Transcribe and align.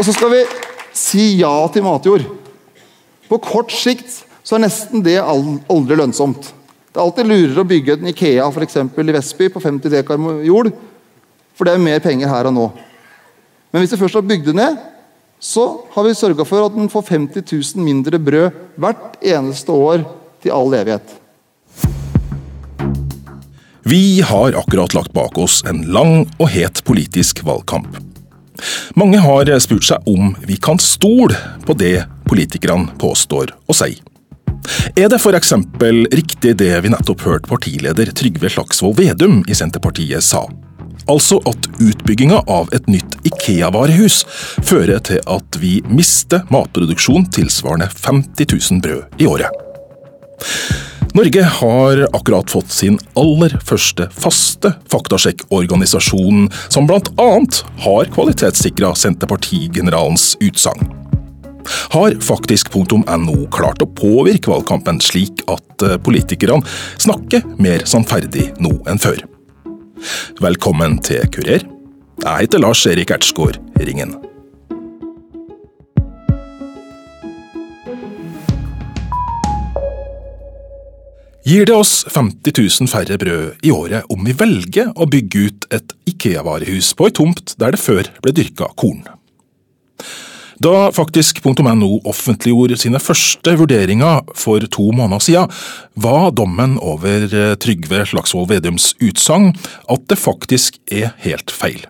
Og 0.00 0.06
så 0.08 0.14
skal 0.16 0.30
vi 0.32 0.44
si 0.96 1.24
ja 1.42 1.52
til 1.68 1.84
matjord. 1.84 2.22
På 3.28 3.36
kort 3.44 3.68
sikt 3.74 4.22
så 4.40 4.56
er 4.56 4.62
nesten 4.64 5.02
det 5.04 5.18
aldri 5.20 5.98
lønnsomt. 5.98 6.54
Det 6.88 6.96
er 6.96 7.04
alltid 7.04 7.28
lurere 7.28 7.60
å 7.60 7.68
bygge 7.68 7.98
en 7.98 8.08
Ikea 8.08 8.46
for 8.48 8.64
eksempel, 8.64 9.12
i 9.12 9.14
Vestby 9.14 9.50
på 9.52 9.60
50 9.60 9.92
dekar 9.92 10.24
jord, 10.42 10.72
for 11.52 11.68
det 11.68 11.76
er 11.76 11.84
mer 11.84 12.00
penger 12.00 12.32
her 12.32 12.48
og 12.48 12.56
nå. 12.56 12.64
Men 13.70 13.84
hvis 13.84 13.92
vi 13.92 14.00
først 14.00 14.16
har 14.18 14.26
bygd 14.26 14.48
det 14.48 14.56
ned, 14.56 14.80
så 15.36 15.68
har 15.92 16.08
vi 16.08 16.16
sørga 16.16 16.48
for 16.48 16.64
at 16.64 16.74
den 16.74 16.88
får 16.90 17.06
50 17.12 17.44
000 17.76 17.84
mindre 17.84 18.18
brød 18.18 18.56
hvert 18.80 19.20
eneste 19.20 19.76
år 19.76 20.08
til 20.40 20.56
all 20.56 20.80
evighet. 20.80 21.16
Vi 23.84 24.20
har 24.24 24.56
akkurat 24.56 24.96
lagt 24.96 25.12
bak 25.12 25.36
oss 25.38 25.60
en 25.68 25.84
lang 25.92 26.24
og 26.38 26.48
het 26.56 26.80
politisk 26.88 27.44
valgkamp. 27.44 28.09
Mange 28.98 29.20
har 29.22 29.50
spurt 29.62 29.86
seg 29.88 30.08
om 30.10 30.34
vi 30.46 30.56
kan 30.60 30.80
stole 30.82 31.36
på 31.66 31.76
det 31.78 32.04
politikerne 32.30 32.92
påstår 33.00 33.54
og 33.66 33.76
sier. 33.76 34.00
Er 34.96 35.08
det 35.08 35.18
f.eks. 35.20 35.52
riktig 36.12 36.56
det 36.60 36.72
vi 36.84 36.90
nettopp 36.92 37.22
hørte 37.24 37.48
partileder 37.48 38.10
Trygve 38.16 38.50
Slagsvold 38.52 38.98
Vedum 39.00 39.40
i 39.48 39.56
Senterpartiet 39.56 40.24
sa? 40.24 40.44
Altså 41.10 41.40
at 41.48 41.66
utbygginga 41.80 42.42
av 42.50 42.68
et 42.76 42.86
nytt 42.90 43.16
Ikea-varehus 43.26 44.20
fører 44.68 45.00
til 45.08 45.22
at 45.32 45.58
vi 45.62 45.78
mister 45.88 46.44
matproduksjon 46.52 47.26
tilsvarende 47.34 47.88
50 47.88 48.52
000 48.52 48.84
brød 48.84 49.22
i 49.24 49.30
året. 49.30 49.50
Norge 51.14 51.42
har 51.42 52.08
akkurat 52.12 52.50
fått 52.50 52.70
sin 52.70 52.98
aller 53.18 53.56
første 53.66 54.06
faste 54.14 54.70
faktasjekkorganisasjon, 54.92 56.46
som 56.68 56.86
bl.a. 56.86 57.28
har 57.84 58.12
kvalitetssikra 58.14 58.92
Senterpartigeneralens 58.94 60.36
utsagn. 60.40 60.86
Har 61.90 62.14
faktisk 62.22 62.70
faktisk.no 62.70 63.36
klart 63.52 63.82
å 63.82 63.90
påvirke 63.90 64.52
valgkampen 64.52 65.02
slik 65.02 65.42
at 65.50 65.84
eh, 65.86 65.98
politikerne 66.00 66.62
snakker 67.02 67.44
mer 67.60 67.84
sannferdig 67.90 68.52
nå 68.62 68.76
enn 68.90 69.02
før? 69.02 69.20
Velkommen 70.40 70.98
til 71.04 71.26
Kurer. 71.34 71.66
Jeg 72.20 72.46
heter 72.46 72.62
Lars 72.62 72.86
Erik 72.88 73.12
Ertsgaard 73.14 73.58
Ringen. 73.82 74.16
Gir 81.40 81.64
det 81.64 81.72
oss 81.72 82.04
50 82.12 82.52
000 82.52 82.88
færre 82.92 83.16
brød 83.16 83.62
i 83.64 83.70
året 83.72 84.04
om 84.12 84.26
vi 84.26 84.34
velger 84.36 84.90
å 84.92 85.06
bygge 85.08 85.46
ut 85.46 85.64
et 85.72 85.94
Ikea-varehus 86.10 86.92
på 86.92 87.08
ei 87.08 87.14
tomt 87.16 87.54
der 87.56 87.72
det 87.72 87.80
før 87.80 88.10
ble 88.20 88.34
dyrka 88.36 88.68
korn? 88.76 89.00
Da 90.60 90.90
faktisk.no 90.92 91.88
offentliggjorde 92.04 92.76
sine 92.76 93.00
første 93.00 93.56
vurderinger 93.56 94.20
for 94.36 94.60
to 94.68 94.90
måneder 94.92 95.24
siden, 95.24 95.56
var 95.96 96.28
dommen 96.36 96.76
over 96.84 97.24
eh, 97.24 97.54
Trygve 97.56 98.04
Slagsvold 98.04 98.52
Vedums 98.52 98.92
utsagn 99.00 99.54
at 99.88 100.04
det 100.12 100.20
faktisk 100.20 100.76
er 100.92 101.14
helt 101.24 101.48
feil. 101.48 101.86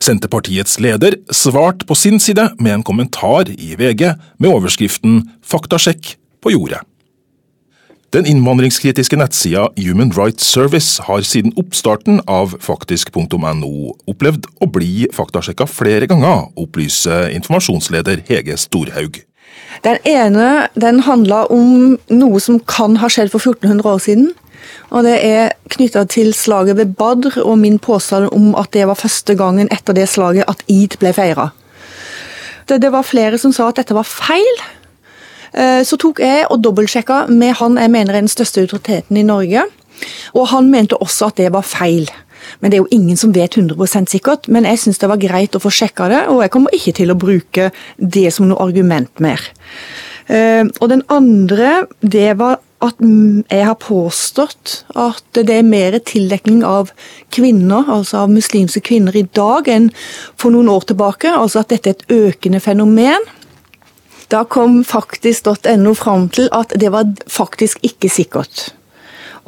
Senterpartiets 0.00 0.80
leder 0.80 1.20
svarte 1.28 1.84
på 1.84 1.94
sin 2.00 2.16
side 2.16 2.54
med 2.56 2.78
en 2.78 2.88
kommentar 2.88 3.52
i 3.52 3.74
VG 3.76 4.14
med 4.40 4.48
overskriften 4.48 5.26
Faktasjekk 5.44 6.16
på 6.40 6.56
jordet. 6.56 6.80
Den 8.08 8.24
innvandringskritiske 8.24 9.18
nettsida 9.20 9.66
Human 9.76 10.08
Rights 10.16 10.46
Service 10.48 11.02
har 11.04 11.20
siden 11.28 11.52
oppstarten 11.60 12.22
av 12.24 12.54
faktisk.no 12.64 13.72
opplevd 14.08 14.46
å 14.64 14.68
bli 14.72 15.10
faktasjekka 15.12 15.66
flere 15.68 16.08
ganger, 16.08 16.46
opplyser 16.56 17.28
informasjonsleder 17.36 18.22
Hege 18.30 18.56
Storhaug. 18.56 19.18
Den 19.84 20.00
ene 20.08 20.70
den 20.72 21.02
handla 21.04 21.42
om 21.52 21.98
noe 22.08 22.40
som 22.40 22.56
kan 22.64 22.96
ha 23.02 23.12
skjedd 23.12 23.28
for 23.34 23.44
1400 23.44 23.92
år 23.92 24.00
siden. 24.00 24.32
Og 24.88 25.04
Det 25.04 25.18
er 25.28 25.52
knytta 25.68 26.06
til 26.08 26.32
slaget 26.32 26.80
ved 26.80 26.96
Badr 26.96 27.36
og 27.44 27.58
min 27.60 27.76
påstand 27.76 28.32
om 28.32 28.54
at 28.56 28.72
det 28.72 28.88
var 28.88 28.96
første 28.96 29.36
gangen 29.36 29.68
etter 29.68 29.92
det 29.92 30.08
slaget 30.08 30.48
at 30.48 30.64
id 30.64 30.96
ble 30.96 31.12
feira. 31.12 31.50
Det, 32.64 32.80
det 32.80 32.88
var 32.92 33.04
flere 33.04 33.36
som 33.36 33.52
sa 33.52 33.68
at 33.68 33.84
dette 33.84 33.92
var 33.92 34.08
feil. 34.08 34.64
Eh, 35.52 35.82
så 35.86 35.98
tok 36.00 36.22
jeg 36.24 36.46
og 36.50 36.62
dobbeltsjekka 36.64 37.26
med 37.32 37.56
han 37.60 37.78
jeg 37.80 37.92
mener 37.94 38.14
er 38.14 38.24
den 38.24 38.32
største 38.32 38.64
autoriteten 38.64 39.16
i 39.16 39.26
Norge. 39.26 39.66
Og 40.36 40.48
han 40.52 40.70
mente 40.70 40.98
også 40.98 41.32
at 41.32 41.40
det 41.40 41.52
var 41.54 41.66
feil. 41.66 42.08
Men 42.60 42.70
det 42.70 42.78
er 42.78 42.84
jo 42.84 42.94
ingen 42.94 43.18
som 43.18 43.34
vet 43.34 43.56
100% 43.58 44.12
sikkert. 44.12 44.48
Men 44.48 44.68
jeg 44.68 44.82
syns 44.82 45.00
det 45.02 45.10
var 45.10 45.22
greit 45.22 45.56
å 45.56 45.62
få 45.62 45.72
sjekka 45.74 46.08
det, 46.12 46.22
og 46.32 46.44
jeg 46.44 46.54
kommer 46.54 46.76
ikke 46.76 46.94
til 47.00 47.12
å 47.12 47.18
bruke 47.18 47.70
det 47.98 48.28
som 48.34 48.48
noe 48.48 48.62
argument 48.62 49.12
mer. 49.22 49.42
Eh, 50.28 50.64
og 50.80 50.88
den 50.92 51.04
andre, 51.12 51.86
det 52.00 52.32
var 52.38 52.60
at 52.84 53.00
jeg 53.02 53.64
har 53.66 53.78
påstått 53.82 54.74
at 54.94 55.40
det 55.40 55.50
er 55.50 55.66
mer 55.66 55.96
tildekning 55.98 56.60
av 56.66 56.92
kvinner, 57.34 57.88
altså 57.90 58.22
av 58.22 58.30
muslimske 58.30 58.84
kvinner 58.86 59.16
i 59.18 59.24
dag, 59.34 59.66
enn 59.66 59.88
for 60.38 60.54
noen 60.54 60.70
år 60.70 60.86
tilbake. 60.92 61.32
Altså 61.32 61.64
at 61.64 61.72
dette 61.74 61.90
er 61.90 61.96
et 61.96 62.14
økende 62.28 62.62
fenomen. 62.62 63.26
Da 64.28 64.44
kom 64.44 64.82
faktisk.no 64.84 65.94
fram 65.96 66.28
til 66.28 66.50
at 66.52 66.74
det 66.76 66.90
var 66.92 67.08
faktisk 67.32 67.80
ikke 67.86 68.10
sikkert. 68.12 68.68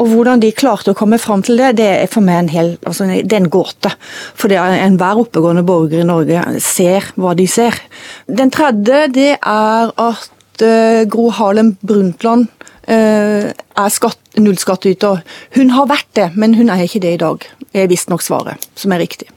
Og 0.01 0.09
Hvordan 0.09 0.41
de 0.41 0.49
klarte 0.57 0.95
å 0.95 0.97
komme 0.97 1.19
fram 1.21 1.43
til 1.45 1.61
det, 1.61 1.75
det 1.77 1.89
er 1.99 2.09
for 2.09 2.25
meg 2.25 2.39
en, 2.41 2.49
hel, 2.49 2.71
altså 2.89 3.05
det 3.11 3.29
er 3.29 3.43
en 3.43 3.51
gåte. 3.53 3.93
For 4.39 4.53
enhver 4.57 5.21
oppegående 5.21 5.65
borger 5.69 6.01
i 6.01 6.09
Norge 6.09 6.45
ser 6.65 7.11
hva 7.21 7.35
de 7.37 7.45
ser. 7.51 7.77
Den 8.25 8.53
tredje 8.55 9.03
det 9.13 9.35
er 9.37 9.93
at 9.93 10.65
uh, 10.65 11.03
Gro 11.11 11.29
Harlem 11.37 11.75
Brundtland 11.85 12.49
uh, 12.89 13.51
er 13.53 13.93
skatt, 13.93 14.23
nullskattyter. 14.41 15.21
Hun 15.59 15.75
har 15.77 15.91
vært 15.93 16.09
det, 16.17 16.31
men 16.41 16.57
hun 16.57 16.73
er 16.73 16.87
ikke 16.87 17.05
det 17.05 17.19
i 17.19 17.21
dag. 17.21 17.45
Det 17.69 17.85
er 17.85 17.93
visstnok 17.93 18.25
svaret, 18.25 18.71
som 18.81 18.97
er 18.97 19.05
riktig. 19.05 19.29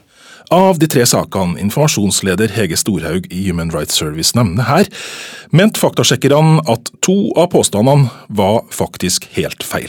Av 0.52 0.76
de 0.78 0.88
tre 0.90 1.06
sakene 1.08 1.56
informasjonsleder 1.62 2.52
Hege 2.52 2.76
Storhaug 2.76 3.30
i 3.32 3.46
Human 3.46 3.70
Rights 3.72 3.96
Service 3.96 4.36
nevner 4.36 4.68
her, 4.68 4.90
mente 5.50 5.80
faktasjekkerne 5.80 6.60
at 6.68 6.90
to 7.04 7.32
av 7.32 7.48
påstandene 7.54 8.10
var 8.28 8.64
faktisk 8.74 9.24
helt 9.38 9.64
feil. 9.64 9.88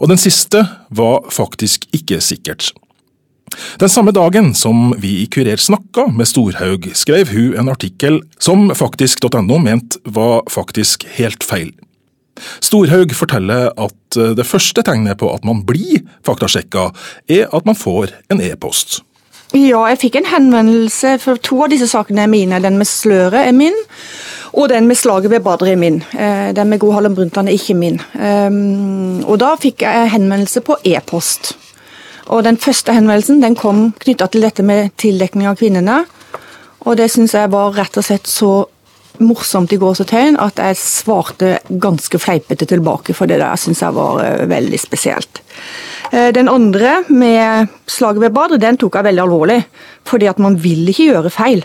Og 0.00 0.10
den 0.12 0.20
siste 0.20 0.66
var 0.92 1.22
faktisk 1.32 1.86
ikke 1.96 2.20
sikkert. 2.20 2.72
Den 3.80 3.88
samme 3.88 4.12
dagen 4.16 4.52
som 4.56 4.92
vi 5.00 5.22
i 5.22 5.28
Kurer 5.28 5.60
snakka 5.60 6.06
med 6.12 6.28
Storhaug, 6.28 6.90
skrev 6.96 7.32
hun 7.32 7.56
en 7.60 7.72
artikkel 7.72 8.20
som 8.40 8.70
faktisk.no 8.76 9.58
mente 9.60 10.00
var 10.04 10.44
faktisk 10.52 11.04
helt 11.16 11.44
feil. 11.44 11.72
Storhaug 12.64 13.12
forteller 13.16 13.70
at 13.76 14.20
det 14.36 14.46
første 14.48 14.84
tegnet 14.84 15.20
på 15.20 15.28
at 15.32 15.44
man 15.44 15.64
blir 15.68 16.04
faktasjekka, 16.24 16.90
er 17.28 17.48
at 17.52 17.68
man 17.68 17.76
får 17.76 18.14
en 18.32 18.40
e-post. 18.40 19.02
Ja, 19.52 19.82
jeg 19.90 19.98
fikk 20.00 20.14
en 20.16 20.28
henvendelse, 20.30 21.18
for 21.20 21.36
to 21.44 21.58
av 21.66 21.72
disse 21.72 21.84
sakene 21.90 22.24
er 22.24 22.30
mine. 22.32 22.60
Den 22.64 22.78
med 22.80 22.88
sløret 22.88 23.42
er 23.44 23.52
min, 23.52 23.76
og 24.56 24.70
den 24.72 24.86
med 24.88 24.96
slaget 24.96 25.28
ved 25.32 25.42
Badr 25.44 25.68
er 25.68 25.76
min. 25.76 25.98
Eh, 26.16 26.54
den 26.56 26.70
med 26.72 26.80
Gro 26.80 26.94
Harlem 26.96 27.14
Brundtland 27.14 27.50
er 27.50 27.58
ikke 27.58 27.76
min. 27.76 28.00
Ehm, 28.16 29.20
og 29.28 29.36
da 29.44 29.52
fikk 29.60 29.84
jeg 29.84 30.12
henvendelse 30.14 30.64
på 30.64 30.78
e-post. 30.88 31.52
Og 32.32 32.44
den 32.44 32.56
første 32.56 32.94
henvendelsen 32.96 33.42
den 33.42 33.56
kom 33.58 33.90
knytta 34.00 34.30
til 34.32 34.46
dette 34.46 34.64
med 34.64 34.94
tildekning 34.96 35.50
av 35.50 35.58
kvinnene. 35.60 36.04
Og 36.86 36.96
det 36.96 37.10
syns 37.12 37.34
jeg 37.36 37.52
var 37.52 37.76
rett 37.76 37.96
og 38.00 38.08
slett 38.08 38.30
så 38.30 38.54
morsomt 39.20 39.72
i 39.72 39.78
gåsetegn 39.80 40.38
at 40.40 40.60
jeg 40.60 40.78
svarte 40.80 41.56
ganske 41.82 42.18
fleipete 42.20 42.66
tilbake, 42.68 43.14
for 43.16 43.30
det 43.30 43.40
der 43.42 43.60
syns 43.60 43.82
jeg 43.84 43.96
var 43.96 44.22
uh, 44.22 44.44
veldig 44.48 44.80
spesielt. 44.80 45.42
Uh, 46.12 46.30
den 46.34 46.48
andre, 46.48 47.02
med 47.08 47.72
slaget 47.90 48.22
ved 48.24 48.36
Badr, 48.36 48.60
den 48.62 48.80
tok 48.80 48.98
jeg 48.98 49.10
veldig 49.10 49.24
alvorlig. 49.24 49.60
Fordi 50.08 50.26
at 50.30 50.40
man 50.42 50.56
vil 50.62 50.88
ikke 50.90 51.10
gjøre 51.12 51.32
feil. 51.32 51.64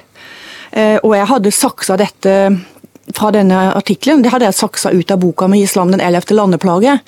Uh, 0.75 0.97
og 1.03 1.13
jeg 1.15 1.29
hadde 1.31 1.55
saksa 1.55 1.99
dette 1.99 2.33
fra 3.15 3.31
denne 3.31 3.69
artikkelen, 3.71 4.23
det 4.23 4.33
hadde 4.33 4.49
jeg 4.49 4.57
saksa 4.57 4.91
ut 4.91 5.11
av 5.11 5.21
boka 5.21 5.47
med 5.47 5.63
'Islam 5.63 5.93
den 5.95 6.03
11. 6.03 6.35
landeplage'. 6.35 6.99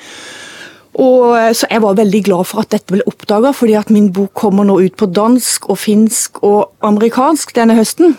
Og, 1.00 1.56
så 1.56 1.68
jeg 1.70 1.82
var 1.82 1.96
veldig 1.96 2.24
glad 2.24 2.48
for 2.50 2.64
at 2.64 2.72
dette 2.72 2.92
ble 2.92 3.04
oppdaga, 3.08 3.52
fordi 3.56 3.76
at 3.78 3.92
min 3.94 4.10
bok 4.12 4.34
kommer 4.34 4.66
nå 4.68 4.80
ut 4.82 4.96
på 4.98 5.06
dansk 5.06 5.70
og 5.70 5.78
finsk 5.78 6.42
og 6.44 6.72
amerikansk 6.82 7.54
denne 7.56 7.78
høsten. 7.78 8.18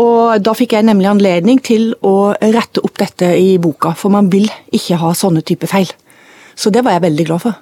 Og 0.00 0.42
Da 0.44 0.54
fikk 0.56 0.76
jeg 0.76 0.86
nemlig 0.88 1.10
anledning 1.10 1.60
til 1.64 1.90
å 2.06 2.32
rette 2.40 2.82
opp 2.84 2.96
dette 3.00 3.34
i 3.36 3.58
boka, 3.60 3.92
for 3.98 4.12
man 4.12 4.30
vil 4.32 4.48
ikke 4.72 5.00
ha 5.00 5.12
sånne 5.16 5.42
type 5.46 5.68
feil. 5.70 5.90
Så 6.56 6.72
det 6.72 6.84
var 6.86 6.96
jeg 6.96 7.04
veldig 7.08 7.26
glad 7.28 7.44
for. 7.44 7.58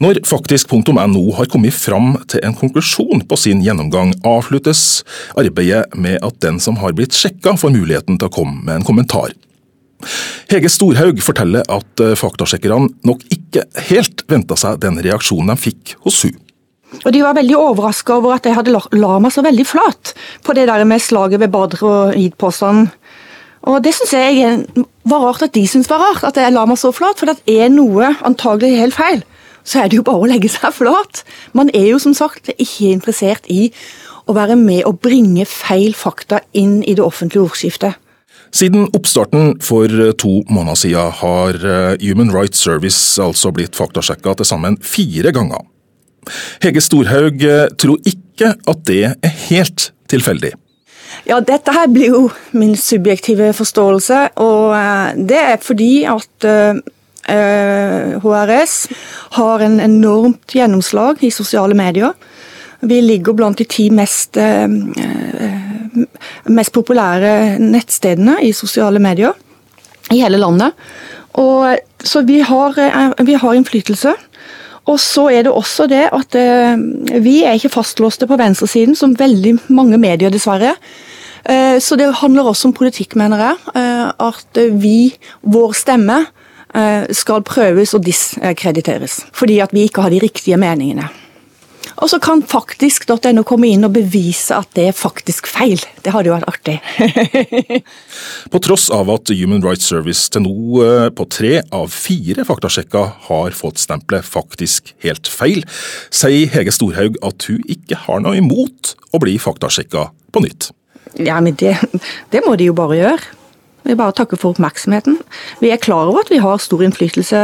Når 0.00 0.22
faktisk.no 0.24 1.24
har 1.36 1.48
kommet 1.52 1.76
fram 1.76 2.14
til 2.30 2.40
en 2.46 2.56
konklusjon 2.56 3.20
på 3.28 3.36
sin 3.36 3.60
gjennomgang, 3.60 4.14
avsluttes 4.24 5.02
arbeidet 5.36 5.92
med 5.92 6.16
at 6.24 6.38
den 6.40 6.56
som 6.62 6.78
har 6.80 6.96
blitt 6.96 7.12
sjekka 7.12 7.52
får 7.60 7.74
muligheten 7.74 8.16
til 8.16 8.30
å 8.30 8.32
komme 8.32 8.64
med 8.64 8.78
en 8.78 8.86
kommentar. 8.88 9.34
Hege 10.48 10.70
Storhaug 10.72 11.20
forteller 11.20 11.68
at 11.68 12.02
faktasjekkerne 12.16 12.88
nok 13.04 13.26
ikke 13.28 13.66
helt 13.90 14.24
venta 14.32 14.56
seg 14.56 14.80
den 14.80 14.96
reaksjonen 15.04 15.52
de 15.52 15.60
fikk 15.68 15.98
hos 16.06 16.22
hun. 16.24 16.38
Og 17.04 17.12
de 17.14 17.22
var 17.22 17.36
veldig 17.38 17.56
overraska 17.56 18.16
over 18.18 18.36
at 18.36 18.46
jeg 18.46 18.56
hadde 18.56 18.74
la 18.74 19.18
meg 19.22 19.32
så 19.34 19.44
veldig 19.46 19.66
flat 19.66 20.14
på 20.44 20.54
det 20.58 20.66
der 20.70 20.84
med 20.88 21.02
slaget 21.02 21.40
ved 21.40 21.52
Badr 21.52 21.84
og 21.86 22.18
id-påstanden. 22.18 22.90
Og 23.68 23.82
det 23.84 23.92
syns 23.92 24.14
jeg 24.16 24.56
var 25.04 25.24
rart 25.26 25.44
at 25.44 25.54
de 25.54 25.66
syntes 25.68 25.90
var 25.90 26.00
rart, 26.00 26.24
at 26.24 26.38
jeg 26.40 26.52
la 26.54 26.64
meg 26.66 26.80
så 26.80 26.92
flat. 26.96 27.18
For 27.20 27.28
det 27.28 27.42
er 27.44 27.72
noe 27.72 28.14
antagelig 28.26 28.78
helt 28.80 28.96
feil, 28.96 29.24
så 29.64 29.82
er 29.82 29.90
det 29.90 30.00
jo 30.00 30.06
bare 30.06 30.24
å 30.24 30.30
legge 30.30 30.48
seg 30.52 30.72
flat. 30.74 31.24
Man 31.52 31.72
er 31.76 31.90
jo 31.92 32.00
som 32.02 32.16
sagt 32.16 32.52
ikke 32.56 32.94
interessert 32.94 33.48
i 33.52 33.68
å 34.26 34.36
være 34.36 34.56
med 34.56 34.86
og 34.88 35.00
bringe 35.04 35.44
feil 35.48 35.92
fakta 35.96 36.40
inn 36.56 36.80
i 36.82 36.94
det 36.96 37.04
offentlige 37.04 37.44
ordskiftet. 37.44 37.98
Siden 38.50 38.88
oppstarten 38.96 39.60
for 39.62 39.92
to 40.18 40.40
måneder 40.50 40.78
siden 40.78 41.12
har 41.20 41.54
eh, 41.54 42.00
Human 42.02 42.32
Rights 42.34 42.58
Service 42.58 43.20
altså 43.22 43.52
blitt 43.54 43.78
faktasjekka 43.78 44.40
til 44.40 44.48
sammen 44.48 44.78
fire 44.82 45.30
ganger. 45.36 45.62
Hege 46.64 46.82
Storhaug 46.84 47.44
eh, 47.46 47.68
tror 47.80 48.00
ikke 48.06 48.54
at 48.68 48.82
det 48.88 49.04
er 49.12 49.36
helt 49.50 49.90
tilfeldig. 50.10 50.52
Ja, 51.26 51.40
dette 51.42 51.74
her 51.74 51.90
blir 51.90 52.14
jo 52.14 52.22
min 52.56 52.76
subjektive 52.78 53.52
forståelse, 53.56 54.22
og 54.42 54.74
eh, 54.78 55.20
det 55.30 55.42
er 55.54 55.62
fordi 55.62 55.92
at 56.08 56.50
HRS 57.30 58.74
har 59.36 59.62
en 59.62 59.76
enormt 59.84 60.54
gjennomslag 60.56 61.20
i 61.22 61.30
sosiale 61.30 61.76
medier. 61.78 62.16
Vi 62.80 62.96
ligger 63.04 63.36
blant 63.36 63.60
de 63.60 63.66
ti 63.68 63.90
mest 63.92 64.38
mest 66.50 66.72
populære 66.74 67.58
nettstedene 67.60 68.38
i 68.46 68.52
sosiale 68.56 69.02
medier 69.02 69.36
i 70.10 70.20
hele 70.22 70.40
landet. 70.40 70.76
Og, 71.38 71.78
så 72.02 72.22
vi 72.26 72.40
har, 72.42 72.78
eh, 72.78 73.12
vi 73.24 73.34
har 73.34 73.54
innflytelse. 73.54 74.14
Og 74.90 74.98
så 75.02 75.28
er 75.30 75.46
det 75.46 75.54
også 75.54 75.86
det 75.90 76.08
at 76.14 76.36
eh, 76.38 76.82
vi 77.22 77.40
er 77.46 77.56
ikke 77.58 77.72
fastlåste 77.76 78.26
på 78.26 78.38
venstresiden, 78.40 78.96
som 78.98 79.14
veldig 79.18 79.56
mange 79.70 80.00
medier, 80.02 80.32
dessverre. 80.34 80.74
Eh, 81.44 81.78
så 81.78 81.98
det 82.00 82.10
handler 82.20 82.50
også 82.50 82.70
om 82.70 82.76
politikk, 82.76 83.16
mener 83.20 83.44
jeg. 83.46 83.80
At 84.20 84.62
vi, 84.82 85.14
vår 85.42 85.74
stemme, 85.78 86.24
skal 87.10 87.42
prøves 87.42 87.96
og 87.98 88.04
diskrediteres. 88.06 89.16
Fordi 89.34 89.56
at 89.58 89.72
vi 89.74 89.88
ikke 89.88 90.04
har 90.04 90.12
de 90.14 90.20
riktige 90.22 90.58
meningene. 90.60 91.08
Og 92.00 92.08
så 92.08 92.18
kan 92.22 92.40
faktisk.no 92.48 93.42
komme 93.46 93.68
inn 93.68 93.84
og 93.84 93.92
bevise 93.92 94.56
at 94.56 94.70
det 94.76 94.86
er 94.88 94.96
faktisk 94.96 95.48
feil. 95.50 95.80
Det 96.00 96.14
hadde 96.14 96.30
jo 96.30 96.36
vært 96.36 96.48
artig. 96.48 96.78
på 98.52 98.62
tross 98.64 98.88
av 98.94 99.12
at 99.12 99.32
Human 99.36 99.64
Rights 99.64 99.90
Service 99.90 100.32
til 100.32 100.46
nå 100.46 100.84
eh, 100.84 101.08
på 101.12 101.26
tre 101.28 101.58
av 101.76 101.92
fire 101.92 102.46
faktasjekker 102.48 103.12
har 103.28 103.56
fått 103.56 103.82
stempelet 103.82 104.24
faktisk 104.26 104.94
helt 105.04 105.28
feil, 105.28 105.64
sier 106.08 106.48
Hege 106.54 106.72
Storhaug 106.74 107.20
at 107.26 107.48
hun 107.50 107.60
ikke 107.68 107.98
har 108.06 108.24
noe 108.24 108.40
imot 108.40 108.94
å 109.12 109.20
bli 109.20 109.36
faktasjekka 109.42 110.08
på 110.32 110.44
nytt. 110.46 110.70
Ja, 111.20 111.40
men 111.42 111.58
det, 111.60 111.76
det 112.32 112.44
må 112.46 112.56
de 112.56 112.70
jo 112.70 112.76
bare 112.78 112.96
gjøre. 112.96 113.39
Vi 113.82 113.96
bare 113.96 114.14
takker 114.16 114.38
for 114.40 114.54
oppmerksomheten. 114.54 115.16
Vi 115.62 115.70
er 115.72 115.80
klar 115.80 116.10
over 116.10 116.24
at 116.24 116.30
vi 116.32 116.40
har 116.42 116.60
stor 116.60 116.84
innflytelse 116.84 117.42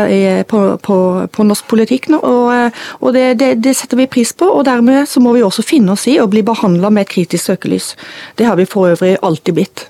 på, 0.50 0.62
på, 0.84 0.96
på 1.32 1.46
norsk 1.48 1.66
politikk 1.70 2.10
nå, 2.12 2.20
og, 2.20 2.78
og 3.00 3.16
det, 3.16 3.26
det, 3.40 3.50
det, 3.64 3.74
setter 3.78 4.00
vi 4.02 4.08
pris 4.10 4.34
på. 4.36 4.48
og 4.52 4.66
Dermed 4.68 5.08
så 5.08 5.22
må 5.24 5.32
vi 5.36 5.44
også 5.46 5.64
finne 5.66 5.96
oss 5.96 6.06
i 6.10 6.18
å 6.20 6.28
bli 6.30 6.44
behandla 6.46 6.92
med 6.92 7.06
et 7.06 7.14
kritisk 7.16 7.50
søkelys. 7.50 7.94
Det 8.36 8.48
har 8.48 8.60
vi 8.60 8.68
for 8.68 8.92
øvrig 8.92 9.16
alltid 9.22 9.56
blitt. 9.56 9.88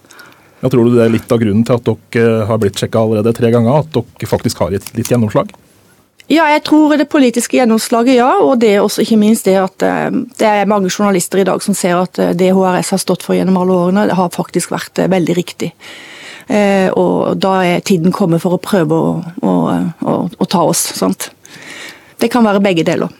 Jeg 0.63 0.73
tror 0.73 0.87
du 0.87 0.97
det 0.97 1.05
er 1.05 1.13
litt 1.13 1.31
av 1.33 1.39
grunnen 1.43 1.67
til 1.67 1.77
at 1.77 1.93
dere 2.15 2.49
har 2.49 2.59
blitt 2.63 2.81
sjekka 2.81 3.03
allerede 3.03 3.35
tre 3.37 3.53
ganger? 3.53 3.85
At 3.85 3.93
dere 3.95 4.31
faktisk 4.31 4.65
har 4.65 4.75
et 4.75 4.93
litt 4.97 5.11
gjennomslag? 5.13 5.53
Ja, 6.27 6.49
jeg 6.51 6.65
tror 6.67 6.97
det 6.99 7.07
politiske 7.07 7.55
gjennomslaget, 7.61 8.17
ja. 8.19 8.31
Og 8.43 8.59
det 8.59 8.73
er 8.75 8.83
også 8.83 9.05
ikke 9.05 9.21
minst 9.21 9.47
det 9.47 9.61
at 9.61 9.85
eh, 9.87 10.09
det 10.41 10.49
er 10.49 10.71
mange 10.71 10.91
journalister 10.91 11.39
i 11.39 11.47
dag 11.47 11.63
som 11.63 11.77
ser 11.79 12.01
at 12.01 12.19
eh, 12.19 12.35
det 12.35 12.51
HRS 12.57 12.97
har 12.97 13.03
stått 13.03 13.23
for 13.27 13.39
gjennom 13.39 13.61
alle 13.61 13.77
årene, 13.85 14.09
det 14.11 14.19
har 14.19 14.35
faktisk 14.35 14.75
vært 14.75 14.99
eh, 14.99 15.11
veldig 15.13 15.37
riktig. 15.39 15.71
Eh, 16.47 16.89
og 16.95 17.39
da 17.43 17.59
er 17.67 17.85
tiden 17.87 18.15
kommet 18.15 18.43
for 18.45 18.57
å 18.57 18.63
prøve 18.63 18.95
å, 18.95 19.15
å, 19.43 19.55
å, 20.07 20.17
å 20.31 20.49
ta 20.51 20.63
oss. 20.67 20.85
sant? 20.99 21.31
Det 22.23 22.31
kan 22.33 22.47
være 22.47 22.63
begge 22.65 22.87
deler. 22.87 23.13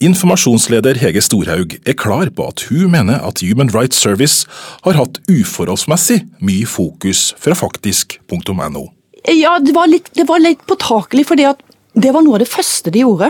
Informasjonsleder 0.00 0.96
Hege 0.96 1.20
Storhaug 1.20 1.74
er 1.84 1.96
klar 1.98 2.30
på 2.32 2.46
at 2.48 2.62
hun 2.70 2.88
mener 2.94 3.20
at 3.20 3.42
Human 3.44 3.68
Rights 3.74 4.00
Service 4.00 4.46
har 4.86 4.96
hatt 4.96 5.18
uforholdsmessig 5.28 6.22
mye 6.40 6.68
fokus 6.68 7.34
fra 7.40 7.56
faktisk.no. 7.58 8.86
Ja, 9.28 9.58
det 9.60 9.74
var 9.76 9.90
litt, 9.92 10.08
det 10.16 10.24
var 10.28 10.40
litt 10.40 10.64
påtakelig, 10.68 11.26
for 11.28 11.36
det 11.36 12.14
var 12.16 12.24
noe 12.24 12.38
av 12.38 12.44
det 12.44 12.48
første 12.48 12.92
de 12.94 13.04
gjorde 13.04 13.28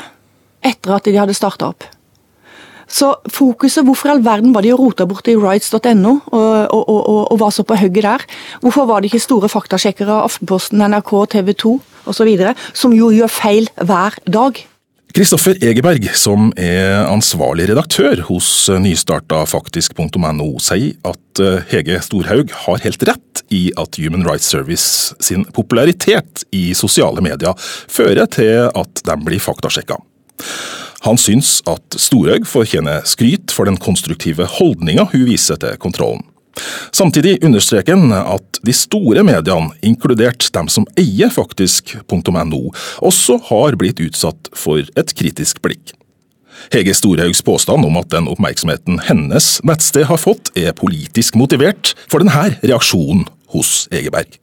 etter 0.62 0.94
at 0.94 1.08
de 1.08 1.18
hadde 1.18 1.34
starta 1.34 1.72
opp. 1.72 1.86
Så 2.90 3.12
fokuset, 3.30 3.84
Hvorfor 3.86 4.10
i 4.10 4.14
all 4.16 4.24
verden 4.24 4.54
var 4.54 4.66
de 4.66 4.72
og 4.74 4.82
rota 4.82 5.06
borti 5.06 5.36
rights.no 5.38 6.16
og, 6.26 6.50
og, 6.74 6.82
og, 6.90 7.20
og, 7.32 7.36
var 7.40 7.54
så 7.54 7.62
på 7.62 7.78
hugget 7.78 8.06
der? 8.06 8.24
Hvorfor 8.64 8.88
var 8.90 9.00
det 9.00 9.12
ikke 9.12 9.22
store 9.22 9.48
faktasjekkere 9.48 10.10
av 10.18 10.26
Aftenposten, 10.26 10.82
NRK, 10.82 11.14
TV 11.36 11.54
2 11.54 11.76
osv., 12.10 12.34
som 12.74 12.96
jo 12.96 13.12
gjør 13.14 13.30
feil 13.30 13.70
hver 13.78 14.18
dag? 14.26 14.58
Kristoffer 15.10 15.58
Egeberg, 15.66 16.04
som 16.14 16.52
er 16.60 17.00
ansvarlig 17.08 17.66
redaktør 17.72 18.20
hos 18.28 18.68
nystarta 18.78 19.40
faktisk.no, 19.48 20.50
sier 20.62 20.92
at 21.10 21.42
eh, 21.42 21.64
Hege 21.72 21.98
Storhaug 22.06 22.54
har 22.66 22.84
helt 22.84 23.02
rett 23.08 23.42
i 23.50 23.64
at 23.80 23.98
Human 23.98 24.22
Rights 24.26 24.46
Service 24.46 25.16
sin 25.18 25.42
popularitet 25.56 26.44
i 26.54 26.70
sosiale 26.78 27.24
medier 27.26 27.58
fører 27.90 28.30
til 28.30 28.68
at 28.70 29.02
de 29.06 29.18
blir 29.26 29.42
faktasjekka. 29.42 29.98
Han 31.06 31.18
syns 31.20 31.60
at 31.70 31.96
Storhaug 31.96 32.44
fortjener 32.48 33.06
skryt 33.08 33.54
for 33.54 33.68
den 33.68 33.78
konstruktive 33.80 34.44
holdninga 34.58 35.06
hun 35.12 35.24
viser 35.28 35.60
til 35.60 35.78
kontrollen. 35.80 36.26
Samtidig 36.92 37.38
understreker 37.46 37.96
han 37.96 38.12
at 38.12 38.60
de 38.66 38.74
store 38.74 39.22
mediene, 39.24 39.70
inkludert 39.86 40.50
dem 40.52 40.68
som 40.68 40.84
eier 41.00 41.30
faktisk.no, 41.32 42.60
også 43.00 43.38
har 43.48 43.78
blitt 43.80 44.02
utsatt 44.02 44.50
for 44.52 44.82
et 44.82 45.14
kritisk 45.16 45.62
blikk. 45.64 45.94
Hege 46.74 46.92
Storhaugs 46.92 47.40
påstand 47.46 47.86
om 47.88 47.96
at 47.96 48.10
den 48.12 48.28
oppmerksomheten 48.28 49.00
hennes 49.06 49.48
nettsted 49.64 50.04
har 50.10 50.20
fått, 50.20 50.52
er 50.58 50.76
politisk 50.76 51.38
motivert 51.40 51.94
for 52.10 52.20
denne 52.20 52.58
reaksjonen 52.60 53.24
hos 53.54 53.86
Egeberg. 53.94 54.36